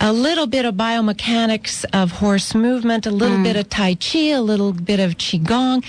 A 0.00 0.12
little 0.12 0.46
bit 0.46 0.64
of 0.64 0.74
biomechanics 0.74 1.84
of 1.92 2.12
horse 2.12 2.54
movement, 2.54 3.06
a 3.06 3.10
little 3.10 3.38
mm. 3.38 3.44
bit 3.44 3.56
of 3.56 3.68
Tai 3.68 3.94
Chi, 3.94 4.28
a 4.28 4.42
little 4.50 4.72
bit 4.72 4.98
of 4.98 5.16
Qigong. 5.16 5.84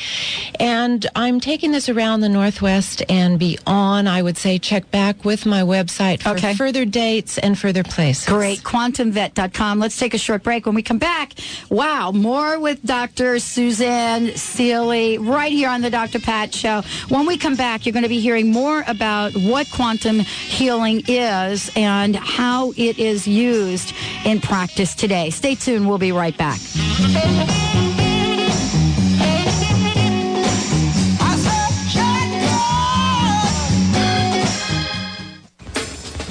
And 0.59 1.05
I'm 1.15 1.39
taking 1.39 1.71
this 1.71 1.89
around 1.89 2.21
the 2.21 2.29
Northwest 2.29 3.01
and 3.09 3.39
beyond. 3.39 4.07
I 4.07 4.21
would 4.21 4.37
say 4.37 4.59
check 4.59 4.91
back 4.91 5.25
with 5.25 5.45
my 5.45 5.61
website 5.61 6.21
for 6.21 6.29
okay. 6.29 6.53
further 6.53 6.85
dates 6.85 7.37
and 7.39 7.57
further 7.57 7.83
places. 7.83 8.25
Great. 8.27 8.59
QuantumVet.com. 8.59 9.79
Let's 9.79 9.97
take 9.97 10.13
a 10.13 10.19
short 10.19 10.43
break. 10.43 10.65
When 10.65 10.75
we 10.75 10.83
come 10.83 10.99
back, 10.99 11.33
wow, 11.69 12.11
more 12.11 12.59
with 12.59 12.83
Dr. 12.85 13.39
Suzanne 13.39 14.35
Seely 14.35 15.17
right 15.17 15.51
here 15.51 15.69
on 15.69 15.81
the 15.81 15.89
Dr. 15.89 16.19
Pat 16.19 16.53
Show. 16.53 16.83
When 17.09 17.25
we 17.25 17.37
come 17.37 17.55
back, 17.55 17.85
you're 17.85 17.93
going 17.93 18.03
to 18.03 18.09
be 18.09 18.19
hearing 18.19 18.51
more 18.51 18.83
about 18.87 19.33
what 19.35 19.67
quantum 19.71 20.19
healing 20.19 21.01
is 21.07 21.71
and 21.75 22.15
how 22.15 22.71
it 22.77 22.99
is 22.99 23.27
used 23.27 23.95
in 24.25 24.39
practice 24.39 24.93
today. 24.93 25.31
Stay 25.31 25.55
tuned. 25.55 25.87
We'll 25.87 25.97
be 25.97 26.11
right 26.11 26.37
back. 26.37 26.59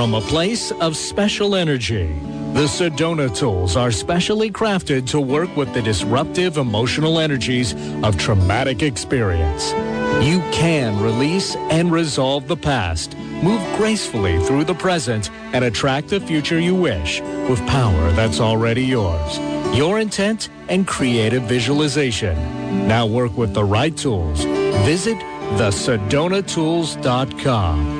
From 0.00 0.14
a 0.14 0.22
place 0.22 0.72
of 0.72 0.96
special 0.96 1.54
energy, 1.54 2.06
the 2.54 2.64
Sedona 2.64 3.28
tools 3.36 3.76
are 3.76 3.90
specially 3.90 4.50
crafted 4.50 5.06
to 5.08 5.20
work 5.20 5.54
with 5.58 5.74
the 5.74 5.82
disruptive 5.82 6.56
emotional 6.56 7.18
energies 7.18 7.74
of 8.02 8.16
traumatic 8.16 8.82
experience. 8.82 9.72
You 10.24 10.40
can 10.52 10.98
release 11.02 11.54
and 11.68 11.92
resolve 11.92 12.48
the 12.48 12.56
past, 12.56 13.14
move 13.42 13.60
gracefully 13.76 14.42
through 14.44 14.64
the 14.64 14.72
present, 14.72 15.30
and 15.52 15.66
attract 15.66 16.08
the 16.08 16.20
future 16.20 16.58
you 16.58 16.74
wish 16.74 17.20
with 17.20 17.60
power 17.66 18.10
that's 18.12 18.40
already 18.40 18.86
yours. 18.86 19.38
Your 19.76 20.00
intent 20.00 20.48
and 20.70 20.86
creative 20.86 21.42
visualization. 21.42 22.88
Now 22.88 23.04
work 23.04 23.36
with 23.36 23.52
the 23.52 23.64
right 23.64 23.94
tools. 23.94 24.44
Visit 24.86 25.18
thesedonatools.com. 25.58 27.99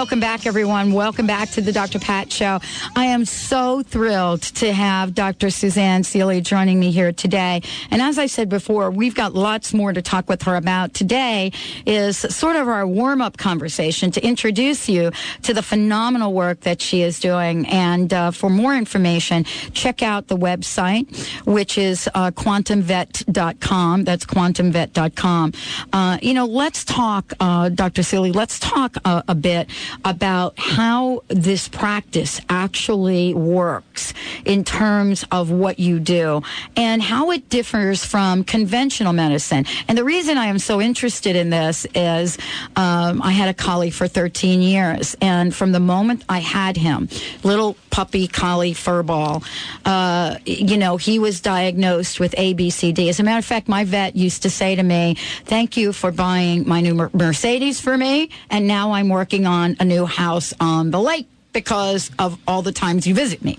Welcome 0.06 0.20
back, 0.20 0.46
everyone. 0.46 0.92
Welcome 0.92 1.26
back 1.26 1.50
to 1.54 1.62
the 1.62 1.72
Dr. 1.72 1.98
Pat 1.98 2.32
Show. 2.32 2.60
I 2.96 3.06
am 3.06 3.26
so 3.26 3.82
thrilled 3.82 4.44
to 4.44 4.72
have 4.72 5.16
Dr. 5.16 5.50
Suzanne 5.50 6.04
Seely 6.04 6.42
joining 6.42 6.80
me 6.80 6.92
here 6.92 7.12
today. 7.12 7.64
And 7.90 8.04
as 8.04 8.20
I 8.20 8.28
said 8.28 8.48
before, 8.48 8.92
we've 8.92 9.16
got 9.16 9.34
lots 9.34 9.74
more 9.74 9.92
to 9.92 10.04
talk 10.04 10.30
with 10.30 10.44
her 10.44 10.58
about. 10.58 10.94
Today 10.94 11.54
is 11.88 12.20
sort 12.20 12.56
of 12.56 12.68
our 12.68 12.86
warm 12.86 13.20
up 13.20 13.38
conversation 13.38 14.12
to 14.12 14.24
introduce 14.24 14.88
you 14.88 15.10
to 15.42 15.56
the 15.56 15.64
phenomenal 15.64 16.34
work 16.34 16.60
that 16.60 16.82
she 16.82 17.02
is 17.02 17.20
doing. 17.20 17.66
And 17.66 18.14
uh, 18.14 18.30
for 18.30 18.52
more 18.52 18.76
information, 18.76 19.44
check 19.74 20.04
out 20.04 20.28
the 20.28 20.38
website, 20.38 21.08
which 21.48 21.80
is 21.80 22.08
uh, 22.14 22.30
quantumvet.com. 22.30 24.04
That's 24.04 24.26
quantumvet.com. 24.28 25.54
Uh, 25.92 26.20
you 26.22 26.36
know, 26.36 26.46
let's 26.46 26.86
talk, 26.86 27.34
uh, 27.40 27.70
Dr. 27.70 28.04
Seely, 28.04 28.32
let's 28.32 28.60
talk 28.60 28.98
a 29.04 29.34
bit 29.34 29.68
about 30.04 30.54
how 30.58 31.24
this 31.28 31.68
practice 31.68 32.42
actually 32.50 33.34
works 33.34 34.14
in 34.46 34.64
terms 34.64 35.26
of 35.32 35.52
what 35.52 35.80
you 35.80 36.00
do 36.00 36.42
and 36.76 37.02
how 37.02 37.32
it 37.32 37.50
differs 37.50 38.04
from 38.04 38.44
conventional 38.44 39.14
medicine. 39.14 39.66
And 39.88 39.98
the 39.98 40.04
reason 40.04 40.38
I 40.38 40.48
am 40.48 40.60
so 40.60 40.82
interested 40.82 41.36
in 41.36 41.50
this 41.50 41.86
is 41.96 42.38
um, 42.76 43.22
I 43.22 43.32
had 43.32 43.50
a 43.50 43.54
collie 43.54 43.92
for 43.92 44.08
13 44.08 44.62
years, 44.62 45.16
and 45.22 45.54
from 45.54 45.72
the 45.72 45.80
moment 45.80 46.24
I 46.30 46.40
had 46.40 46.78
him, 46.78 47.10
little 47.44 47.76
puppy 47.90 48.28
collie 48.28 48.74
furball, 48.74 49.44
uh, 49.86 50.38
you 50.46 50.78
know, 50.78 50.98
he 50.98 51.20
was 51.20 51.42
diagnosed 51.42 52.20
with 52.20 52.34
ABCD. 52.34 53.10
As 53.10 53.20
a 53.20 53.24
matter 53.24 53.40
of 53.40 53.46
fact, 53.46 53.68
my 53.68 53.84
vet 53.86 54.16
used 54.16 54.44
to 54.44 54.50
say 54.50 54.76
to 54.76 54.84
me, 54.84 55.16
"Thank 55.46 55.78
you 55.78 55.94
for 55.94 56.12
buying 56.12 56.68
my 56.68 56.82
new 56.82 57.10
Mercedes 57.14 57.80
for 57.80 57.98
me, 57.98 58.30
and 58.50 58.68
now 58.68 58.92
I'm 58.94 59.10
working 59.10 59.46
on 59.46 59.76
new 59.86 60.06
house 60.06 60.54
on 60.60 60.92
the 60.92 61.00
lake." 61.00 61.28
because 61.56 62.12
of 62.20 62.38
all 62.50 62.62
the 62.62 62.74
times 62.74 63.08
you 63.08 63.16
visit 63.16 63.42
me. 63.42 63.58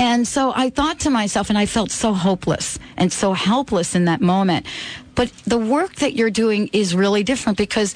And 0.00 0.26
so 0.26 0.52
I 0.56 0.68
thought 0.68 0.98
to 1.00 1.10
myself, 1.10 1.48
and 1.48 1.56
I 1.56 1.64
felt 1.64 1.92
so 1.92 2.12
hopeless 2.12 2.76
and 2.96 3.12
so 3.12 3.34
helpless 3.34 3.94
in 3.94 4.06
that 4.06 4.20
moment. 4.20 4.66
But 5.14 5.30
the 5.46 5.56
work 5.56 5.94
that 5.96 6.14
you're 6.16 6.28
doing 6.28 6.68
is 6.72 6.92
really 6.92 7.22
different 7.22 7.56
because 7.56 7.94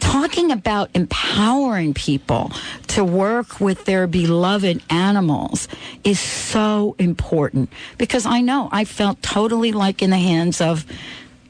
talking 0.00 0.50
about 0.50 0.90
empowering 0.94 1.94
people 1.94 2.52
to 2.88 3.04
work 3.04 3.60
with 3.60 3.84
their 3.84 4.06
beloved 4.06 4.82
animals 4.90 5.68
is 6.02 6.20
so 6.20 6.94
important 6.98 7.70
because 7.98 8.26
I 8.26 8.40
know 8.40 8.68
I 8.70 8.84
felt 8.84 9.22
totally 9.22 9.72
like 9.72 10.02
in 10.02 10.10
the 10.10 10.18
hands 10.18 10.60
of 10.60 10.84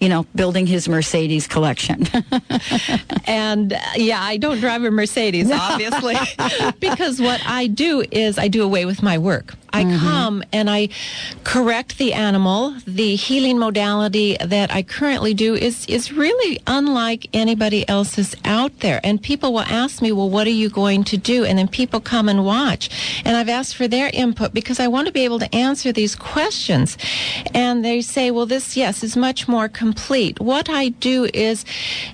you 0.00 0.08
know, 0.08 0.26
building 0.34 0.66
his 0.66 0.88
Mercedes 0.88 1.46
collection. 1.46 2.06
and 3.26 3.72
uh, 3.72 3.78
yeah, 3.96 4.22
I 4.22 4.36
don't 4.36 4.60
drive 4.60 4.84
a 4.84 4.90
Mercedes, 4.90 5.50
obviously, 5.50 6.16
because 6.80 7.20
what 7.20 7.40
I 7.46 7.66
do 7.66 8.04
is 8.10 8.38
I 8.38 8.48
do 8.48 8.62
away 8.62 8.84
with 8.84 9.02
my 9.02 9.18
work. 9.18 9.54
I 9.74 9.84
mm-hmm. 9.84 9.98
come 9.98 10.44
and 10.52 10.70
I 10.70 10.88
correct 11.42 11.98
the 11.98 12.12
animal. 12.12 12.76
The 12.86 13.16
healing 13.16 13.58
modality 13.58 14.36
that 14.40 14.72
I 14.72 14.84
currently 14.84 15.34
do 15.34 15.56
is, 15.56 15.84
is 15.86 16.12
really 16.12 16.60
unlike 16.68 17.26
anybody 17.32 17.86
else's 17.88 18.36
out 18.44 18.78
there. 18.80 19.00
And 19.02 19.20
people 19.20 19.52
will 19.52 19.60
ask 19.60 20.00
me, 20.00 20.12
well, 20.12 20.30
what 20.30 20.46
are 20.46 20.50
you 20.50 20.70
going 20.70 21.02
to 21.04 21.16
do? 21.16 21.44
And 21.44 21.58
then 21.58 21.66
people 21.66 22.00
come 22.00 22.28
and 22.28 22.44
watch. 22.44 22.88
And 23.24 23.36
I've 23.36 23.48
asked 23.48 23.74
for 23.74 23.88
their 23.88 24.10
input 24.14 24.54
because 24.54 24.78
I 24.78 24.86
want 24.86 25.08
to 25.08 25.12
be 25.12 25.24
able 25.24 25.40
to 25.40 25.52
answer 25.52 25.90
these 25.90 26.14
questions. 26.14 26.96
And 27.52 27.84
they 27.84 28.00
say, 28.00 28.30
well, 28.30 28.46
this, 28.46 28.76
yes, 28.76 29.02
is 29.02 29.16
much 29.16 29.48
more 29.48 29.68
complete. 29.68 30.38
What 30.38 30.68
I 30.70 30.90
do 30.90 31.28
is 31.34 31.64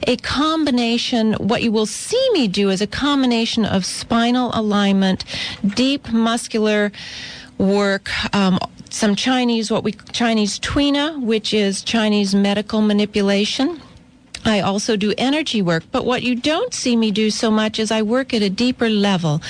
a 0.07 0.16
combination, 0.16 1.35
what 1.35 1.62
you 1.62 1.73
will 1.73 1.85
see 1.85 2.31
me 2.33 2.49
do 2.49 2.70
is 2.70 2.81
a 2.81 2.87
combination 2.87 3.66
of 3.66 3.85
spinal 3.85 4.51
alignment, 4.55 5.27
deep 5.75 6.11
muscular 6.11 6.90
work. 7.61 8.11
Um, 8.35 8.59
some 8.88 9.14
Chinese, 9.14 9.70
what 9.70 9.85
we 9.85 9.92
Chinese 10.12 10.59
tuina, 10.59 11.20
which 11.20 11.55
is 11.55 11.83
Chinese 11.83 12.35
medical 12.35 12.81
manipulation. 12.81 13.81
I 14.44 14.61
also 14.61 14.96
do 14.96 15.12
energy 15.18 15.62
work, 15.62 15.85
but 15.92 16.05
what 16.05 16.22
you 16.22 16.35
don't 16.35 16.72
see 16.72 16.96
me 16.96 17.11
do 17.11 17.31
so 17.31 17.50
much 17.50 17.79
is 17.79 17.90
I 17.90 18.03
work 18.03 18.33
at 18.33 18.42
a 18.42 18.50
deeper 18.50 18.88
level, 18.88 19.42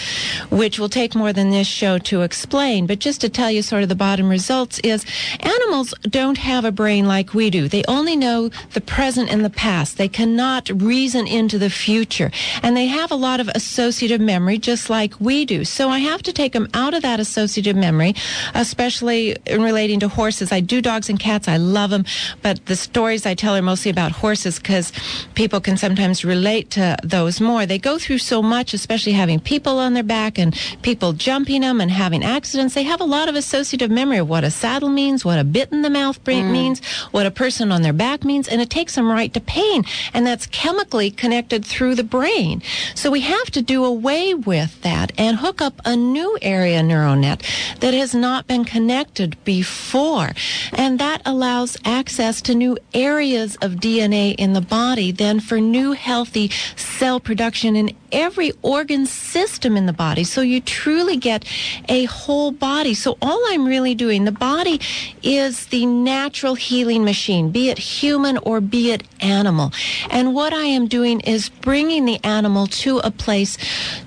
which 0.50 0.78
will 0.78 0.88
take 0.88 1.14
more 1.14 1.32
than 1.32 1.50
this 1.50 1.66
show 1.66 1.98
to 1.98 2.22
explain. 2.22 2.86
But 2.86 2.98
just 2.98 3.20
to 3.20 3.28
tell 3.28 3.50
you 3.50 3.62
sort 3.62 3.82
of 3.82 3.88
the 3.88 3.94
bottom 3.94 4.28
results 4.28 4.78
is 4.80 5.04
animals 5.40 5.94
don't 6.02 6.38
have 6.38 6.64
a 6.64 6.72
brain 6.72 7.06
like 7.06 7.34
we 7.34 7.50
do. 7.50 7.68
They 7.68 7.84
only 7.86 8.16
know 8.16 8.50
the 8.72 8.80
present 8.80 9.30
and 9.30 9.44
the 9.44 9.50
past. 9.50 9.96
They 9.96 10.08
cannot 10.08 10.70
reason 10.82 11.26
into 11.26 11.58
the 11.58 11.70
future. 11.70 12.30
And 12.62 12.76
they 12.76 12.86
have 12.86 13.10
a 13.10 13.16
lot 13.16 13.40
of 13.40 13.48
associative 13.48 14.20
memory, 14.20 14.58
just 14.58 14.90
like 14.90 15.20
we 15.20 15.44
do. 15.44 15.64
So 15.64 15.88
I 15.88 15.98
have 16.00 16.22
to 16.22 16.32
take 16.32 16.52
them 16.52 16.68
out 16.74 16.94
of 16.94 17.02
that 17.02 17.20
associative 17.20 17.76
memory, 17.76 18.14
especially 18.54 19.36
in 19.46 19.62
relating 19.62 20.00
to 20.00 20.08
horses. 20.08 20.52
I 20.52 20.60
do 20.60 20.80
dogs 20.80 21.08
and 21.08 21.18
cats. 21.18 21.48
I 21.48 21.58
love 21.58 21.90
them. 21.90 22.04
But 22.42 22.66
the 22.66 22.76
stories 22.76 23.26
I 23.26 23.34
tell 23.34 23.56
are 23.56 23.62
mostly 23.62 23.90
about 23.90 24.12
horses 24.12 24.58
because 24.58 24.79
because 24.80 25.26
people 25.34 25.60
can 25.60 25.76
sometimes 25.76 26.24
relate 26.24 26.70
to 26.70 26.96
those 27.02 27.40
more. 27.40 27.66
They 27.66 27.78
go 27.78 27.98
through 27.98 28.18
so 28.18 28.42
much, 28.42 28.74
especially 28.74 29.12
having 29.12 29.40
people 29.40 29.78
on 29.78 29.94
their 29.94 30.02
back 30.02 30.38
and 30.38 30.58
people 30.82 31.12
jumping 31.12 31.60
them 31.62 31.80
and 31.80 31.90
having 31.90 32.24
accidents. 32.24 32.74
They 32.74 32.84
have 32.84 33.00
a 33.00 33.04
lot 33.04 33.28
of 33.28 33.34
associative 33.34 33.90
memory 33.90 34.18
of 34.18 34.28
what 34.28 34.44
a 34.44 34.50
saddle 34.50 34.88
means, 34.88 35.24
what 35.24 35.38
a 35.38 35.44
bit 35.44 35.72
in 35.72 35.82
the 35.82 35.90
mouth 35.90 36.22
mm. 36.24 36.50
means, 36.50 36.84
what 37.10 37.26
a 37.26 37.30
person 37.30 37.72
on 37.72 37.82
their 37.82 37.92
back 37.92 38.24
means, 38.24 38.48
and 38.48 38.60
it 38.60 38.70
takes 38.70 38.94
them 38.94 39.10
right 39.10 39.32
to 39.34 39.40
pain. 39.40 39.84
And 40.14 40.26
that's 40.26 40.46
chemically 40.46 41.10
connected 41.10 41.64
through 41.64 41.94
the 41.94 42.04
brain. 42.04 42.62
So 42.94 43.10
we 43.10 43.20
have 43.20 43.50
to 43.52 43.62
do 43.62 43.84
away 43.84 44.34
with 44.34 44.80
that 44.82 45.12
and 45.18 45.36
hook 45.36 45.60
up 45.60 45.80
a 45.84 45.96
new 45.96 46.38
area 46.40 46.82
neural 46.82 47.16
net 47.16 47.42
that 47.80 47.94
has 47.94 48.14
not 48.14 48.46
been 48.46 48.64
connected 48.64 49.36
before. 49.44 50.30
And 50.72 50.98
that 50.98 51.22
allows 51.26 51.76
access 51.84 52.40
to 52.42 52.54
new 52.54 52.78
areas 52.94 53.56
of 53.56 53.72
DNA 53.72 54.34
in 54.38 54.52
the 54.52 54.60
body 54.70 55.12
then 55.12 55.40
for 55.40 55.60
new 55.60 55.92
healthy 55.92 56.50
cell 56.76 57.20
production 57.20 57.76
in 57.76 57.94
every 58.12 58.52
organ 58.62 59.06
system 59.06 59.76
in 59.76 59.86
the 59.86 59.92
body. 59.92 60.24
So 60.24 60.40
you 60.40 60.60
truly 60.60 61.16
get 61.16 61.44
a 61.88 62.04
whole 62.06 62.50
body. 62.50 62.94
So 62.94 63.18
all 63.20 63.40
I'm 63.48 63.66
really 63.66 63.94
doing, 63.94 64.24
the 64.24 64.32
body 64.32 64.80
is 65.22 65.66
the 65.66 65.86
natural 65.86 66.54
healing 66.54 67.04
machine, 67.04 67.50
be 67.50 67.68
it 67.68 67.78
human 67.78 68.38
or 68.38 68.60
be 68.60 68.90
it 68.90 69.02
animal. 69.20 69.72
And 70.10 70.34
what 70.34 70.52
I 70.52 70.64
am 70.64 70.88
doing 70.88 71.20
is 71.20 71.48
bringing 71.48 72.04
the 72.04 72.18
animal 72.24 72.66
to 72.66 72.98
a 72.98 73.10
place 73.10 73.58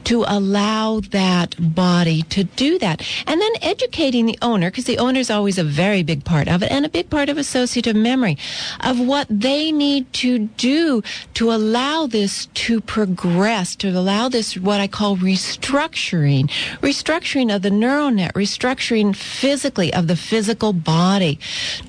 to 0.06 0.26
allow 0.28 1.00
that 1.12 1.56
body 1.76 2.24
to 2.24 2.44
do 2.44 2.80
that. 2.80 3.02
And 3.28 3.40
then 3.40 3.52
educating 3.62 4.26
the 4.26 4.38
owner, 4.42 4.70
because 4.70 4.86
the 4.86 4.98
owner 4.98 5.20
is 5.20 5.30
always 5.30 5.58
a 5.58 5.64
very 5.64 6.04
big 6.04 6.26
part 6.26 6.48
of 6.48 6.64
it 6.64 6.72
and 6.72 6.86
a 6.86 6.90
big 6.90 7.10
part 7.10 7.30
of 7.30 7.38
associative 7.38 7.96
memory 7.96 8.38
of 8.82 9.00
what 9.00 9.28
they 9.30 9.72
need 9.72 10.12
to 10.14 10.50
do 10.58 11.02
to 11.36 11.52
allow 11.52 12.08
this 12.08 12.48
to 12.48 12.82
progress, 12.82 13.76
to 13.78 13.90
allow 13.90 14.30
this 14.30 14.58
what 14.58 14.80
I 14.80 14.88
call 14.88 15.18
restructuring, 15.18 16.50
restructuring 16.82 17.54
of 17.56 17.62
the 17.62 17.72
neural 17.72 18.12
net, 18.12 18.34
restructuring 18.34 19.16
physically 19.16 19.94
of 19.94 20.08
the 20.08 20.16
physical 20.16 20.74
body 20.74 21.40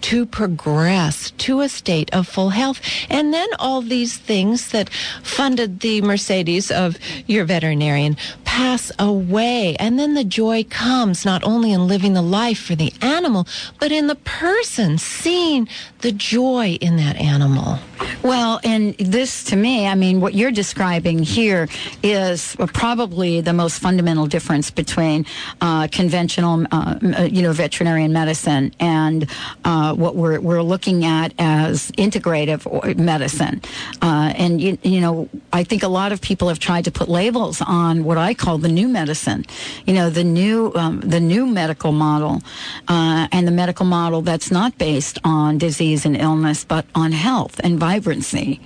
to 0.02 0.26
progress 0.26 1.30
to 1.32 1.60
a 1.60 1.68
state 1.68 2.12
of 2.14 2.26
full 2.26 2.50
health. 2.50 2.80
And 3.08 3.32
then 3.32 3.48
all 3.58 3.82
these 3.82 4.16
things 4.16 4.70
that 4.70 4.88
funded 5.22 5.80
the 5.80 6.00
Mercedes 6.00 6.70
of 6.70 6.98
your 7.26 7.44
veterinarian 7.44 8.16
pass 8.44 8.92
away. 8.98 9.76
And 9.80 9.98
then 9.98 10.14
the 10.14 10.24
joy 10.24 10.64
comes 10.64 11.24
not 11.24 11.42
only 11.44 11.72
in 11.72 11.88
living 11.88 12.14
the 12.14 12.22
life 12.22 12.58
for 12.58 12.74
the 12.74 12.92
animal, 13.00 13.46
but 13.80 13.90
in 13.92 14.06
the 14.06 14.14
person, 14.14 14.98
seeing 14.98 15.68
the 16.00 16.12
joy 16.12 16.78
in 16.80 16.96
that 16.96 17.16
animal. 17.16 17.78
Well, 18.22 18.53
and 18.62 18.94
this 18.98 19.44
to 19.44 19.56
me, 19.56 19.86
I 19.86 19.94
mean, 19.94 20.20
what 20.20 20.34
you're 20.34 20.50
describing 20.50 21.18
here 21.22 21.68
is 22.02 22.56
probably 22.72 23.40
the 23.40 23.52
most 23.52 23.80
fundamental 23.80 24.26
difference 24.26 24.70
between 24.70 25.26
uh, 25.60 25.88
conventional, 25.90 26.66
uh, 26.70 26.96
you 27.30 27.42
know, 27.42 27.52
veterinarian 27.52 28.12
medicine 28.12 28.72
and 28.80 29.30
uh, 29.64 29.94
what 29.94 30.16
we're, 30.16 30.40
we're 30.40 30.62
looking 30.62 31.04
at 31.04 31.32
as 31.38 31.90
integrative 31.92 32.96
medicine. 32.96 33.60
Uh, 34.02 34.32
and, 34.36 34.60
you, 34.60 34.78
you 34.82 35.00
know, 35.00 35.28
I 35.52 35.64
think 35.64 35.82
a 35.82 35.88
lot 35.88 36.12
of 36.12 36.20
people 36.20 36.48
have 36.48 36.58
tried 36.58 36.84
to 36.84 36.90
put 36.90 37.08
labels 37.08 37.60
on 37.60 38.04
what 38.04 38.18
I 38.18 38.34
call 38.34 38.58
the 38.58 38.68
new 38.68 38.88
medicine, 38.88 39.44
you 39.86 39.94
know, 39.94 40.10
the 40.10 40.24
new, 40.24 40.72
um, 40.74 41.00
the 41.00 41.20
new 41.20 41.46
medical 41.46 41.92
model 41.92 42.42
uh, 42.88 43.28
and 43.32 43.46
the 43.46 43.52
medical 43.52 43.86
model 43.86 44.22
that's 44.22 44.50
not 44.50 44.76
based 44.78 45.18
on 45.24 45.58
disease 45.58 46.04
and 46.04 46.16
illness, 46.16 46.64
but 46.64 46.84
on 46.94 47.12
health 47.12 47.60
and 47.64 47.78
vibrancy 47.78 48.43
me. 48.46 48.60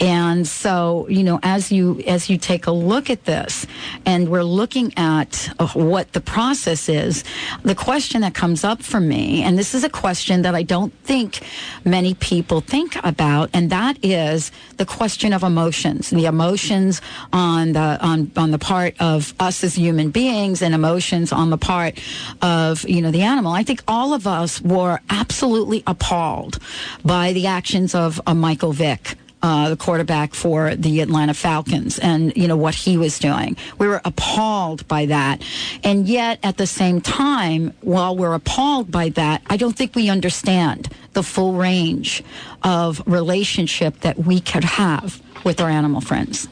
And 0.00 0.48
so, 0.48 1.06
you 1.10 1.22
know, 1.22 1.38
as 1.42 1.70
you 1.70 2.00
as 2.06 2.30
you 2.30 2.38
take 2.38 2.66
a 2.66 2.70
look 2.70 3.10
at 3.10 3.26
this, 3.26 3.66
and 4.06 4.30
we're 4.30 4.42
looking 4.42 4.94
at 4.96 5.52
uh, 5.58 5.66
what 5.68 6.14
the 6.14 6.22
process 6.22 6.88
is, 6.88 7.22
the 7.64 7.74
question 7.74 8.22
that 8.22 8.32
comes 8.32 8.64
up 8.64 8.82
for 8.82 8.98
me, 8.98 9.42
and 9.42 9.58
this 9.58 9.74
is 9.74 9.84
a 9.84 9.90
question 9.90 10.40
that 10.42 10.54
I 10.54 10.62
don't 10.62 10.94
think 11.04 11.40
many 11.84 12.14
people 12.14 12.62
think 12.62 12.96
about, 13.04 13.50
and 13.52 13.68
that 13.68 13.98
is 14.02 14.50
the 14.78 14.86
question 14.86 15.34
of 15.34 15.42
emotions, 15.42 16.08
the 16.08 16.24
emotions 16.24 17.02
on 17.34 17.72
the 17.72 17.98
on 18.00 18.32
on 18.38 18.52
the 18.52 18.58
part 18.58 18.94
of 19.00 19.34
us 19.38 19.62
as 19.62 19.74
human 19.74 20.10
beings, 20.10 20.62
and 20.62 20.74
emotions 20.74 21.30
on 21.30 21.50
the 21.50 21.58
part 21.58 22.00
of 22.40 22.88
you 22.88 23.02
know 23.02 23.10
the 23.10 23.22
animal. 23.22 23.52
I 23.52 23.64
think 23.64 23.82
all 23.86 24.14
of 24.14 24.26
us 24.26 24.62
were 24.62 25.00
absolutely 25.10 25.82
appalled 25.86 26.58
by 27.04 27.34
the 27.34 27.46
actions 27.46 27.94
of 27.94 28.18
uh, 28.26 28.34
Michael 28.34 28.72
Vick 28.72 29.18
uh, 29.42 29.70
the 29.70 29.76
quarterback 29.76 30.34
for 30.34 30.74
the 30.74 31.00
Atlanta 31.00 31.34
Falcons 31.34 31.98
and, 31.98 32.36
you 32.36 32.46
know, 32.46 32.56
what 32.56 32.74
he 32.74 32.96
was 32.96 33.18
doing. 33.18 33.56
We 33.78 33.88
were 33.88 34.00
appalled 34.04 34.86
by 34.88 35.06
that. 35.06 35.42
And 35.82 36.08
yet, 36.08 36.38
at 36.42 36.56
the 36.56 36.66
same 36.66 37.00
time, 37.00 37.72
while 37.80 38.16
we're 38.16 38.34
appalled 38.34 38.90
by 38.90 39.08
that, 39.10 39.42
I 39.46 39.56
don't 39.56 39.76
think 39.76 39.94
we 39.94 40.08
understand 40.08 40.88
the 41.12 41.22
full 41.22 41.54
range 41.54 42.22
of 42.62 43.02
relationship 43.06 44.00
that 44.00 44.18
we 44.18 44.40
could 44.40 44.64
have 44.64 45.20
with 45.44 45.60
our 45.60 45.70
animal 45.70 46.00
friends. 46.00 46.48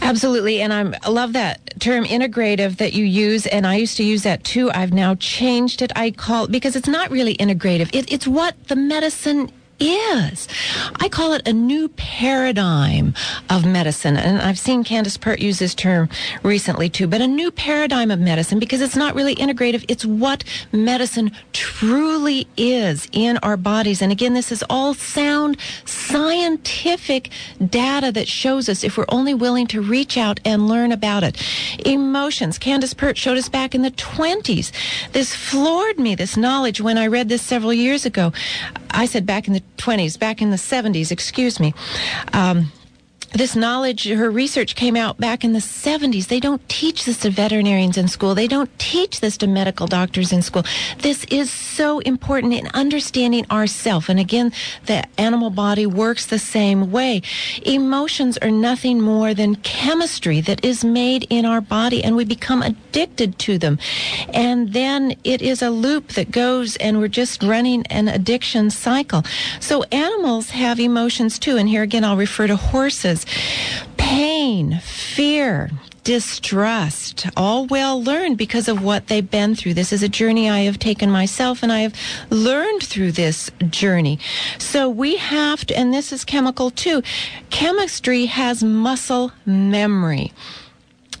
Absolutely, 0.00 0.60
and 0.60 0.72
I'm, 0.72 0.94
I 1.02 1.10
love 1.10 1.34
that 1.34 1.78
term 1.78 2.04
integrative 2.04 2.78
that 2.78 2.94
you 2.94 3.04
use, 3.04 3.46
and 3.46 3.66
I 3.66 3.76
used 3.76 3.96
to 3.98 4.04
use 4.04 4.24
that 4.24 4.42
too. 4.42 4.70
I've 4.72 4.92
now 4.92 5.14
changed 5.14 5.82
it. 5.82 5.92
I 5.94 6.10
call 6.10 6.48
because 6.48 6.74
it's 6.74 6.88
not 6.88 7.10
really 7.10 7.36
integrative. 7.36 7.94
It, 7.94 8.12
it's 8.12 8.26
what 8.26 8.56
the 8.66 8.74
medicine 8.74 9.52
is. 9.78 10.48
I 10.96 11.08
call 11.08 11.32
it 11.32 11.46
a 11.46 11.52
new 11.52 11.88
paradigm 11.88 13.14
of 13.50 13.64
medicine. 13.64 14.16
And 14.16 14.40
I've 14.40 14.58
seen 14.58 14.84
Candace 14.84 15.16
Pert 15.16 15.40
use 15.40 15.58
this 15.58 15.74
term 15.74 16.08
recently 16.42 16.88
too, 16.88 17.06
but 17.06 17.20
a 17.20 17.26
new 17.26 17.50
paradigm 17.50 18.10
of 18.10 18.20
medicine 18.20 18.58
because 18.58 18.80
it's 18.80 18.96
not 18.96 19.14
really 19.14 19.34
integrative. 19.34 19.84
It's 19.88 20.04
what 20.04 20.44
medicine 20.72 21.32
truly 21.52 22.46
is 22.56 23.08
in 23.12 23.38
our 23.38 23.56
bodies. 23.56 24.02
And 24.02 24.12
again, 24.12 24.34
this 24.34 24.52
is 24.52 24.64
all 24.70 24.94
sound 24.94 25.56
scientific 25.84 27.30
data 27.68 28.12
that 28.12 28.28
shows 28.28 28.68
us 28.68 28.84
if 28.84 28.96
we're 28.96 29.06
only 29.08 29.34
willing 29.34 29.66
to 29.68 29.80
reach 29.80 30.16
out 30.16 30.40
and 30.44 30.68
learn 30.68 30.92
about 30.92 31.24
it. 31.24 31.42
Emotions. 31.84 32.58
Candace 32.58 32.94
Pert 32.94 33.16
showed 33.16 33.38
us 33.38 33.48
back 33.48 33.74
in 33.74 33.82
the 33.82 33.90
20s. 33.90 34.72
This 35.12 35.34
floored 35.34 35.98
me, 35.98 36.14
this 36.14 36.36
knowledge, 36.36 36.80
when 36.80 36.98
I 36.98 37.06
read 37.06 37.28
this 37.28 37.42
several 37.42 37.72
years 37.72 38.06
ago. 38.06 38.32
I 38.92 39.06
said 39.06 39.26
back 39.26 39.48
in 39.48 39.54
the 39.54 39.62
20s, 39.78 40.18
back 40.18 40.42
in 40.42 40.50
the 40.50 40.56
70s, 40.56 41.10
excuse 41.10 41.58
me. 41.58 41.74
Um, 42.32 42.72
this 43.34 43.56
knowledge, 43.56 44.08
her 44.08 44.30
research 44.30 44.74
came 44.74 44.96
out 44.96 45.18
back 45.18 45.44
in 45.44 45.52
the 45.52 45.58
70s. 45.58 46.26
They 46.28 46.40
don't 46.40 46.66
teach 46.68 47.04
this 47.04 47.18
to 47.20 47.30
veterinarians 47.30 47.96
in 47.96 48.08
school. 48.08 48.34
They 48.34 48.48
don't 48.48 48.70
teach 48.78 49.20
this 49.20 49.36
to 49.38 49.46
medical 49.46 49.86
doctors 49.86 50.32
in 50.32 50.42
school. 50.42 50.64
This 50.98 51.24
is 51.24 51.50
so 51.50 52.00
important 52.00 52.52
in 52.52 52.68
understanding 52.74 53.46
ourself. 53.50 54.08
And 54.08 54.20
again, 54.20 54.52
the 54.86 55.04
animal 55.18 55.50
body 55.50 55.86
works 55.86 56.26
the 56.26 56.38
same 56.38 56.90
way. 56.90 57.22
Emotions 57.64 58.36
are 58.38 58.50
nothing 58.50 59.00
more 59.00 59.34
than 59.34 59.56
chemistry 59.56 60.40
that 60.42 60.64
is 60.64 60.84
made 60.84 61.26
in 61.30 61.46
our 61.46 61.60
body 61.60 62.04
and 62.04 62.16
we 62.16 62.24
become 62.24 62.62
addicted 62.62 63.38
to 63.40 63.58
them. 63.58 63.78
And 64.34 64.72
then 64.72 65.16
it 65.24 65.40
is 65.40 65.62
a 65.62 65.70
loop 65.70 66.08
that 66.08 66.30
goes 66.30 66.76
and 66.76 66.98
we're 66.98 67.08
just 67.08 67.42
running 67.42 67.86
an 67.86 68.08
addiction 68.08 68.70
cycle. 68.70 69.22
So 69.60 69.84
animals 69.84 70.50
have 70.50 70.78
emotions 70.78 71.38
too. 71.38 71.56
And 71.56 71.68
here 71.68 71.82
again, 71.82 72.04
I'll 72.04 72.16
refer 72.16 72.46
to 72.46 72.56
horses 72.56 73.21
pain, 73.96 74.80
fear, 74.80 75.70
distrust, 76.04 77.26
all 77.36 77.66
well 77.66 78.02
learned 78.02 78.36
because 78.36 78.68
of 78.68 78.82
what 78.82 79.06
they've 79.06 79.30
been 79.30 79.54
through. 79.54 79.74
This 79.74 79.92
is 79.92 80.02
a 80.02 80.08
journey 80.08 80.50
I 80.50 80.60
have 80.60 80.78
taken 80.78 81.10
myself 81.10 81.62
and 81.62 81.72
I 81.72 81.80
have 81.80 81.94
learned 82.30 82.82
through 82.82 83.12
this 83.12 83.50
journey. 83.70 84.18
So 84.58 84.88
we 84.88 85.16
have 85.16 85.64
to, 85.66 85.76
and 85.76 85.92
this 85.94 86.12
is 86.12 86.24
chemical 86.24 86.70
too. 86.70 87.02
Chemistry 87.50 88.26
has 88.26 88.64
muscle 88.64 89.32
memory. 89.46 90.32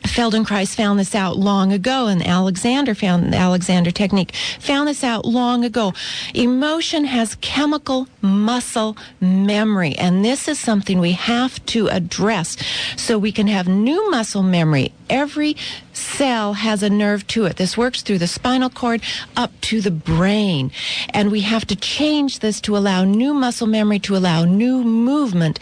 Feldenkrais 0.02 0.74
found 0.74 0.98
this 0.98 1.14
out 1.14 1.36
long 1.36 1.72
ago, 1.72 2.06
and 2.06 2.26
Alexander 2.26 2.94
found 2.94 3.32
the 3.32 3.36
Alexander 3.36 3.90
technique 3.90 4.34
found 4.60 4.88
this 4.88 5.02
out 5.02 5.24
long 5.24 5.64
ago. 5.64 5.92
Emotion 6.34 7.04
has 7.04 7.36
chemical 7.36 8.08
muscle 8.20 8.96
memory, 9.20 9.94
and 9.96 10.24
this 10.24 10.48
is 10.48 10.58
something 10.58 10.98
we 10.98 11.12
have 11.12 11.64
to 11.66 11.88
address 11.88 12.56
so 12.96 13.18
we 13.18 13.32
can 13.32 13.46
have 13.46 13.68
new 13.68 14.10
muscle 14.10 14.42
memory. 14.42 14.92
Every 15.08 15.56
cell 15.92 16.54
has 16.54 16.82
a 16.82 16.90
nerve 16.90 17.26
to 17.28 17.44
it. 17.44 17.56
This 17.56 17.76
works 17.76 18.02
through 18.02 18.18
the 18.18 18.26
spinal 18.26 18.70
cord 18.70 19.02
up 19.36 19.52
to 19.62 19.80
the 19.80 19.90
brain. 19.90 20.70
And 21.10 21.30
we 21.30 21.42
have 21.42 21.66
to 21.66 21.76
change 21.76 22.40
this 22.40 22.60
to 22.62 22.76
allow 22.76 23.04
new 23.04 23.34
muscle 23.34 23.66
memory, 23.66 23.98
to 24.00 24.16
allow 24.16 24.44
new 24.44 24.82
movement 24.82 25.58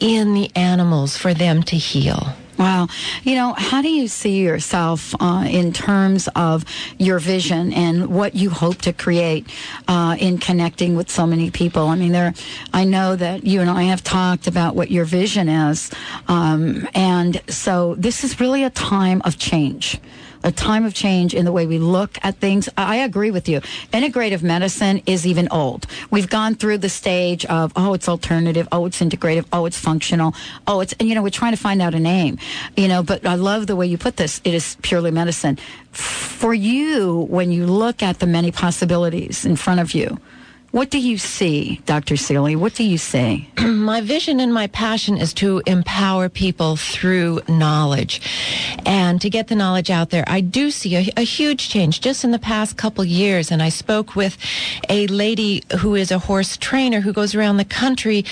in 0.00 0.34
the 0.34 0.50
animals 0.54 1.16
for 1.16 1.32
them 1.32 1.62
to 1.64 1.76
heal. 1.76 2.34
Wow. 2.58 2.88
You 3.22 3.36
know, 3.36 3.54
how 3.56 3.82
do 3.82 3.88
you 3.88 4.08
see 4.08 4.42
yourself 4.42 5.14
uh, 5.20 5.46
in 5.48 5.72
terms 5.72 6.28
of 6.34 6.64
your 6.98 7.20
vision 7.20 7.72
and 7.72 8.08
what 8.08 8.34
you 8.34 8.50
hope 8.50 8.78
to 8.78 8.92
create 8.92 9.48
uh, 9.86 10.16
in 10.18 10.38
connecting 10.38 10.96
with 10.96 11.08
so 11.08 11.24
many 11.24 11.52
people? 11.52 11.86
I 11.86 11.94
mean, 11.94 12.10
there, 12.10 12.34
I 12.74 12.82
know 12.82 13.14
that 13.14 13.46
you 13.46 13.60
and 13.60 13.70
I 13.70 13.84
have 13.84 14.02
talked 14.02 14.48
about 14.48 14.74
what 14.74 14.90
your 14.90 15.04
vision 15.04 15.48
is. 15.48 15.92
Um, 16.26 16.88
and 16.94 17.40
so 17.48 17.94
this 17.94 18.24
is 18.24 18.40
really 18.40 18.64
a 18.64 18.70
time 18.70 19.22
of 19.24 19.38
change 19.38 20.00
a 20.44 20.52
time 20.52 20.84
of 20.84 20.94
change 20.94 21.34
in 21.34 21.44
the 21.44 21.52
way 21.52 21.66
we 21.66 21.78
look 21.78 22.18
at 22.22 22.36
things. 22.36 22.68
I 22.76 22.96
agree 22.96 23.30
with 23.30 23.48
you. 23.48 23.60
Integrative 23.92 24.42
medicine 24.42 25.02
is 25.06 25.26
even 25.26 25.48
old. 25.50 25.86
We've 26.10 26.28
gone 26.28 26.54
through 26.54 26.78
the 26.78 26.88
stage 26.88 27.44
of, 27.46 27.72
oh, 27.76 27.94
it's 27.94 28.08
alternative. 28.08 28.68
Oh, 28.72 28.86
it's 28.86 29.00
integrative. 29.00 29.46
Oh, 29.52 29.66
it's 29.66 29.78
functional. 29.78 30.34
Oh, 30.66 30.80
it's, 30.80 30.92
and 30.94 31.08
you 31.08 31.14
know, 31.14 31.22
we're 31.22 31.30
trying 31.30 31.52
to 31.52 31.58
find 31.60 31.82
out 31.82 31.94
a 31.94 32.00
name, 32.00 32.38
you 32.76 32.88
know, 32.88 33.02
but 33.02 33.26
I 33.26 33.34
love 33.34 33.66
the 33.66 33.76
way 33.76 33.86
you 33.86 33.98
put 33.98 34.16
this. 34.16 34.40
It 34.44 34.54
is 34.54 34.76
purely 34.82 35.10
medicine. 35.10 35.58
For 35.92 36.54
you, 36.54 37.26
when 37.28 37.50
you 37.50 37.66
look 37.66 38.02
at 38.02 38.20
the 38.20 38.26
many 38.26 38.52
possibilities 38.52 39.44
in 39.44 39.56
front 39.56 39.80
of 39.80 39.94
you, 39.94 40.20
what 40.70 40.90
do 40.90 40.98
you 40.98 41.16
see, 41.16 41.80
Dr. 41.86 42.16
Seely? 42.16 42.54
What 42.54 42.74
do 42.74 42.84
you 42.84 42.98
see? 42.98 43.48
my 43.58 44.02
vision 44.02 44.38
and 44.38 44.52
my 44.52 44.66
passion 44.66 45.16
is 45.16 45.32
to 45.34 45.62
empower 45.66 46.28
people 46.28 46.76
through 46.76 47.40
knowledge 47.48 48.20
and 48.84 49.18
to 49.22 49.30
get 49.30 49.48
the 49.48 49.54
knowledge 49.54 49.90
out 49.90 50.10
there. 50.10 50.24
I 50.26 50.42
do 50.42 50.70
see 50.70 50.94
a, 50.96 51.10
a 51.16 51.22
huge 51.22 51.70
change 51.70 52.02
just 52.02 52.22
in 52.22 52.32
the 52.32 52.38
past 52.38 52.76
couple 52.76 53.02
years. 53.04 53.50
And 53.50 53.62
I 53.62 53.70
spoke 53.70 54.14
with 54.14 54.36
a 54.90 55.06
lady 55.06 55.62
who 55.78 55.94
is 55.94 56.10
a 56.10 56.18
horse 56.18 56.58
trainer 56.58 57.00
who 57.00 57.14
goes 57.14 57.34
around 57.34 57.56
the 57.56 57.64
country 57.64 58.26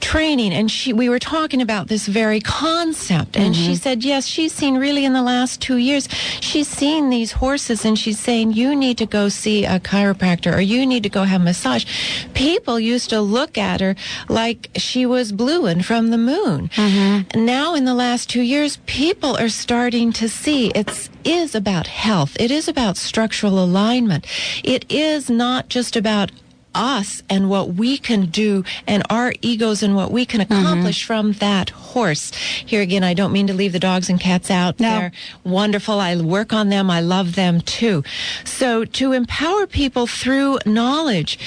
training. 0.00 0.52
And 0.52 0.70
she, 0.70 0.92
we 0.92 1.08
were 1.08 1.18
talking 1.18 1.62
about 1.62 1.88
this 1.88 2.06
very 2.06 2.40
concept. 2.40 3.34
And 3.34 3.54
mm-hmm. 3.54 3.64
she 3.64 3.76
said, 3.76 4.04
yes, 4.04 4.26
she's 4.26 4.52
seen 4.52 4.76
really 4.76 5.06
in 5.06 5.14
the 5.14 5.22
last 5.22 5.62
two 5.62 5.78
years, 5.78 6.06
she's 6.40 6.68
seen 6.68 7.08
these 7.08 7.32
horses 7.32 7.86
and 7.86 7.98
she's 7.98 8.20
saying, 8.20 8.52
you 8.52 8.76
need 8.76 8.98
to 8.98 9.06
go 9.06 9.30
see 9.30 9.64
a 9.64 9.80
chiropractor 9.80 10.54
or 10.54 10.60
you 10.60 10.84
need 10.84 11.02
to 11.02 11.08
go 11.08 11.22
have 11.22 11.40
massage 11.40 11.77
gosh, 11.78 12.28
people 12.34 12.78
used 12.80 13.10
to 13.10 13.20
look 13.20 13.56
at 13.58 13.80
her 13.80 13.94
like 14.28 14.70
she 14.76 15.06
was 15.06 15.32
blue 15.32 15.66
and 15.66 15.84
from 15.84 16.10
the 16.10 16.18
moon. 16.18 16.68
Mm-hmm. 16.68 17.44
Now, 17.44 17.74
in 17.74 17.84
the 17.84 17.94
last 17.94 18.28
two 18.30 18.42
years, 18.42 18.78
people 18.86 19.36
are 19.36 19.48
starting 19.48 20.12
to 20.14 20.28
see 20.28 20.68
it's 20.74 21.10
is 21.24 21.54
about 21.54 21.86
health. 21.86 22.36
It 22.40 22.50
is 22.50 22.68
about 22.68 22.96
structural 22.96 23.62
alignment. 23.62 24.26
It 24.64 24.90
is 24.90 25.28
not 25.28 25.68
just 25.68 25.96
about 25.96 26.30
us 26.74 27.22
and 27.28 27.48
what 27.50 27.74
we 27.74 27.98
can 27.98 28.26
do 28.26 28.64
and 28.86 29.02
our 29.10 29.32
egos 29.42 29.82
and 29.82 29.94
what 29.96 30.10
we 30.10 30.24
can 30.24 30.38
Mm-hmm. 30.38 30.52
accomplish 30.52 31.04
from 31.04 31.32
that 31.34 31.70
horse. 31.70 32.32
Here 32.34 32.80
again, 32.80 33.02
I 33.02 33.12
don't 33.12 33.32
mean 33.32 33.48
to 33.48 33.52
leave 33.54 33.72
the 33.72 33.78
dogs 33.80 34.08
and 34.08 34.20
cats 34.20 34.50
out. 34.50 34.78
No. 34.78 34.88
They're 34.98 35.12
wonderful. 35.42 35.98
I 35.98 36.14
work 36.16 36.52
on 36.52 36.68
them. 36.68 36.90
I 36.90 37.00
love 37.00 37.34
them 37.34 37.60
too. 37.60 38.04
So 38.44 38.84
to 38.84 39.12
empower 39.12 39.66
people 39.66 40.06
through 40.06 40.58
knowledge, 40.64 41.38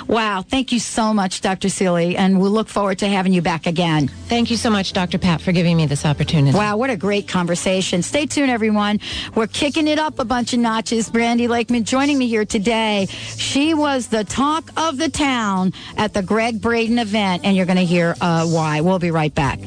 Wow, 0.07 0.41
thank 0.41 0.71
you 0.71 0.79
so 0.79 1.13
much, 1.13 1.41
Dr. 1.41 1.69
Seeley, 1.69 2.17
and 2.17 2.39
we'll 2.39 2.51
look 2.51 2.67
forward 2.67 2.99
to 2.99 3.07
having 3.07 3.33
you 3.33 3.41
back 3.41 3.65
again. 3.65 4.07
Thank 4.27 4.51
you 4.51 4.57
so 4.57 4.69
much, 4.69 4.93
Dr. 4.93 5.17
Pat, 5.17 5.41
for 5.41 5.51
giving 5.51 5.77
me 5.77 5.85
this 5.85 6.05
opportunity. 6.05 6.57
Wow, 6.57 6.77
what 6.77 6.89
a 6.89 6.97
great 6.97 7.27
conversation. 7.27 8.01
Stay 8.01 8.25
tuned, 8.25 8.51
everyone. 8.51 8.99
We're 9.35 9.47
kicking 9.47 9.87
it 9.87 9.99
up 9.99 10.19
a 10.19 10.25
bunch 10.25 10.53
of 10.53 10.59
notches. 10.59 11.09
Brandy 11.09 11.47
Lakeman 11.47 11.83
joining 11.83 12.17
me 12.17 12.27
here 12.27 12.45
today. 12.45 13.07
She 13.09 13.73
was 13.73 14.07
the 14.07 14.23
talk 14.23 14.69
of 14.77 14.97
the 14.97 15.09
town 15.09 15.73
at 15.97 16.13
the 16.13 16.21
Gregg 16.21 16.61
Braden 16.61 16.99
event, 16.99 17.43
and 17.45 17.55
you're 17.55 17.65
going 17.65 17.77
to 17.77 17.85
hear 17.85 18.15
uh, 18.21 18.45
why. 18.47 18.81
We'll 18.81 18.99
be 18.99 19.11
right 19.11 19.33
back. 19.33 19.59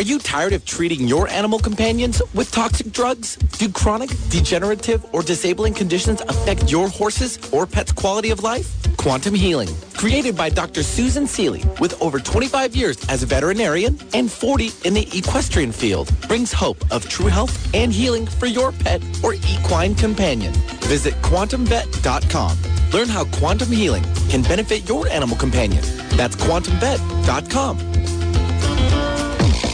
Are 0.00 0.12
you 0.12 0.18
tired 0.18 0.54
of 0.54 0.64
treating 0.64 1.06
your 1.06 1.28
animal 1.28 1.58
companions 1.58 2.22
with 2.32 2.50
toxic 2.50 2.90
drugs? 2.90 3.36
Do 3.36 3.68
chronic, 3.68 4.08
degenerative, 4.30 5.04
or 5.14 5.22
disabling 5.22 5.74
conditions 5.74 6.22
affect 6.22 6.72
your 6.72 6.88
horses 6.88 7.38
or 7.52 7.66
pets' 7.66 7.92
quality 7.92 8.30
of 8.30 8.42
life? 8.42 8.66
Quantum 8.96 9.34
Healing, 9.34 9.68
created 9.98 10.38
by 10.38 10.48
Dr. 10.48 10.82
Susan 10.82 11.26
Seeley 11.26 11.64
with 11.80 12.00
over 12.00 12.18
25 12.18 12.74
years 12.74 12.96
as 13.10 13.22
a 13.22 13.26
veterinarian 13.26 13.98
and 14.14 14.32
40 14.32 14.70
in 14.86 14.94
the 14.94 15.06
equestrian 15.12 15.70
field, 15.70 16.10
brings 16.26 16.50
hope 16.50 16.82
of 16.90 17.06
true 17.06 17.26
health 17.26 17.52
and 17.74 17.92
healing 17.92 18.24
for 18.24 18.46
your 18.46 18.72
pet 18.72 19.02
or 19.22 19.34
equine 19.34 19.94
companion. 19.94 20.54
Visit 20.88 21.12
quantumvet.com. 21.16 22.56
Learn 22.94 23.08
how 23.08 23.26
quantum 23.38 23.70
healing 23.70 24.04
can 24.30 24.40
benefit 24.40 24.88
your 24.88 25.06
animal 25.08 25.36
companion. 25.36 25.84
That's 26.16 26.36
quantumvet.com. 26.36 27.99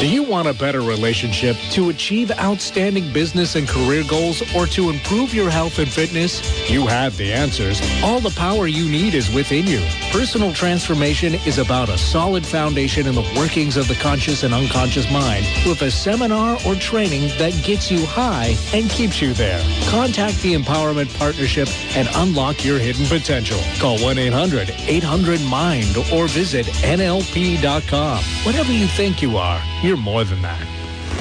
Do 0.00 0.08
you 0.08 0.22
want 0.22 0.48
a 0.48 0.54
better 0.54 0.80
relationship 0.80 1.58
to 1.72 1.90
achieve 1.90 2.30
outstanding 2.38 3.12
business 3.12 3.54
and 3.54 3.68
career 3.68 4.02
goals 4.08 4.40
or 4.54 4.64
to 4.68 4.88
improve 4.88 5.34
your 5.34 5.50
health 5.50 5.78
and 5.78 5.90
fitness? 5.90 6.40
You 6.70 6.86
have 6.86 7.18
the 7.18 7.30
answers. 7.30 7.82
All 8.02 8.18
the 8.18 8.30
power 8.30 8.66
you 8.66 8.88
need 8.88 9.12
is 9.12 9.30
within 9.34 9.66
you. 9.66 9.86
Personal 10.10 10.54
transformation 10.54 11.34
is 11.44 11.58
about 11.58 11.90
a 11.90 11.98
solid 11.98 12.46
foundation 12.46 13.06
in 13.06 13.14
the 13.14 13.30
workings 13.36 13.76
of 13.76 13.88
the 13.88 13.94
conscious 13.96 14.42
and 14.42 14.54
unconscious 14.54 15.12
mind 15.12 15.44
with 15.66 15.82
a 15.82 15.90
seminar 15.90 16.56
or 16.66 16.76
training 16.76 17.28
that 17.36 17.52
gets 17.62 17.90
you 17.90 18.06
high 18.06 18.56
and 18.72 18.88
keeps 18.88 19.20
you 19.20 19.34
there. 19.34 19.62
Contact 19.90 20.40
the 20.40 20.54
Empowerment 20.54 21.14
Partnership 21.18 21.68
and 21.94 22.08
unlock 22.14 22.64
your 22.64 22.78
hidden 22.78 23.04
potential. 23.04 23.60
Call 23.78 23.98
1-800-800-MIND 23.98 26.10
or 26.10 26.26
visit 26.26 26.64
NLP.com. 26.64 28.24
Whatever 28.46 28.72
you 28.72 28.86
think 28.86 29.20
you 29.20 29.36
are, 29.36 29.60
you're 29.82 29.89
more 29.96 30.24
than 30.24 30.42
that. 30.42 30.60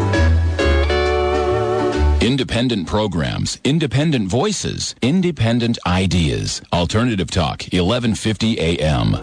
Independent 2.21 2.85
programs, 2.85 3.57
independent 3.63 4.27
voices, 4.27 4.93
independent 5.01 5.79
ideas. 5.87 6.61
Alternative 6.73 7.31
Talk, 7.31 7.61
1150 7.71 8.59
AM. 8.59 9.15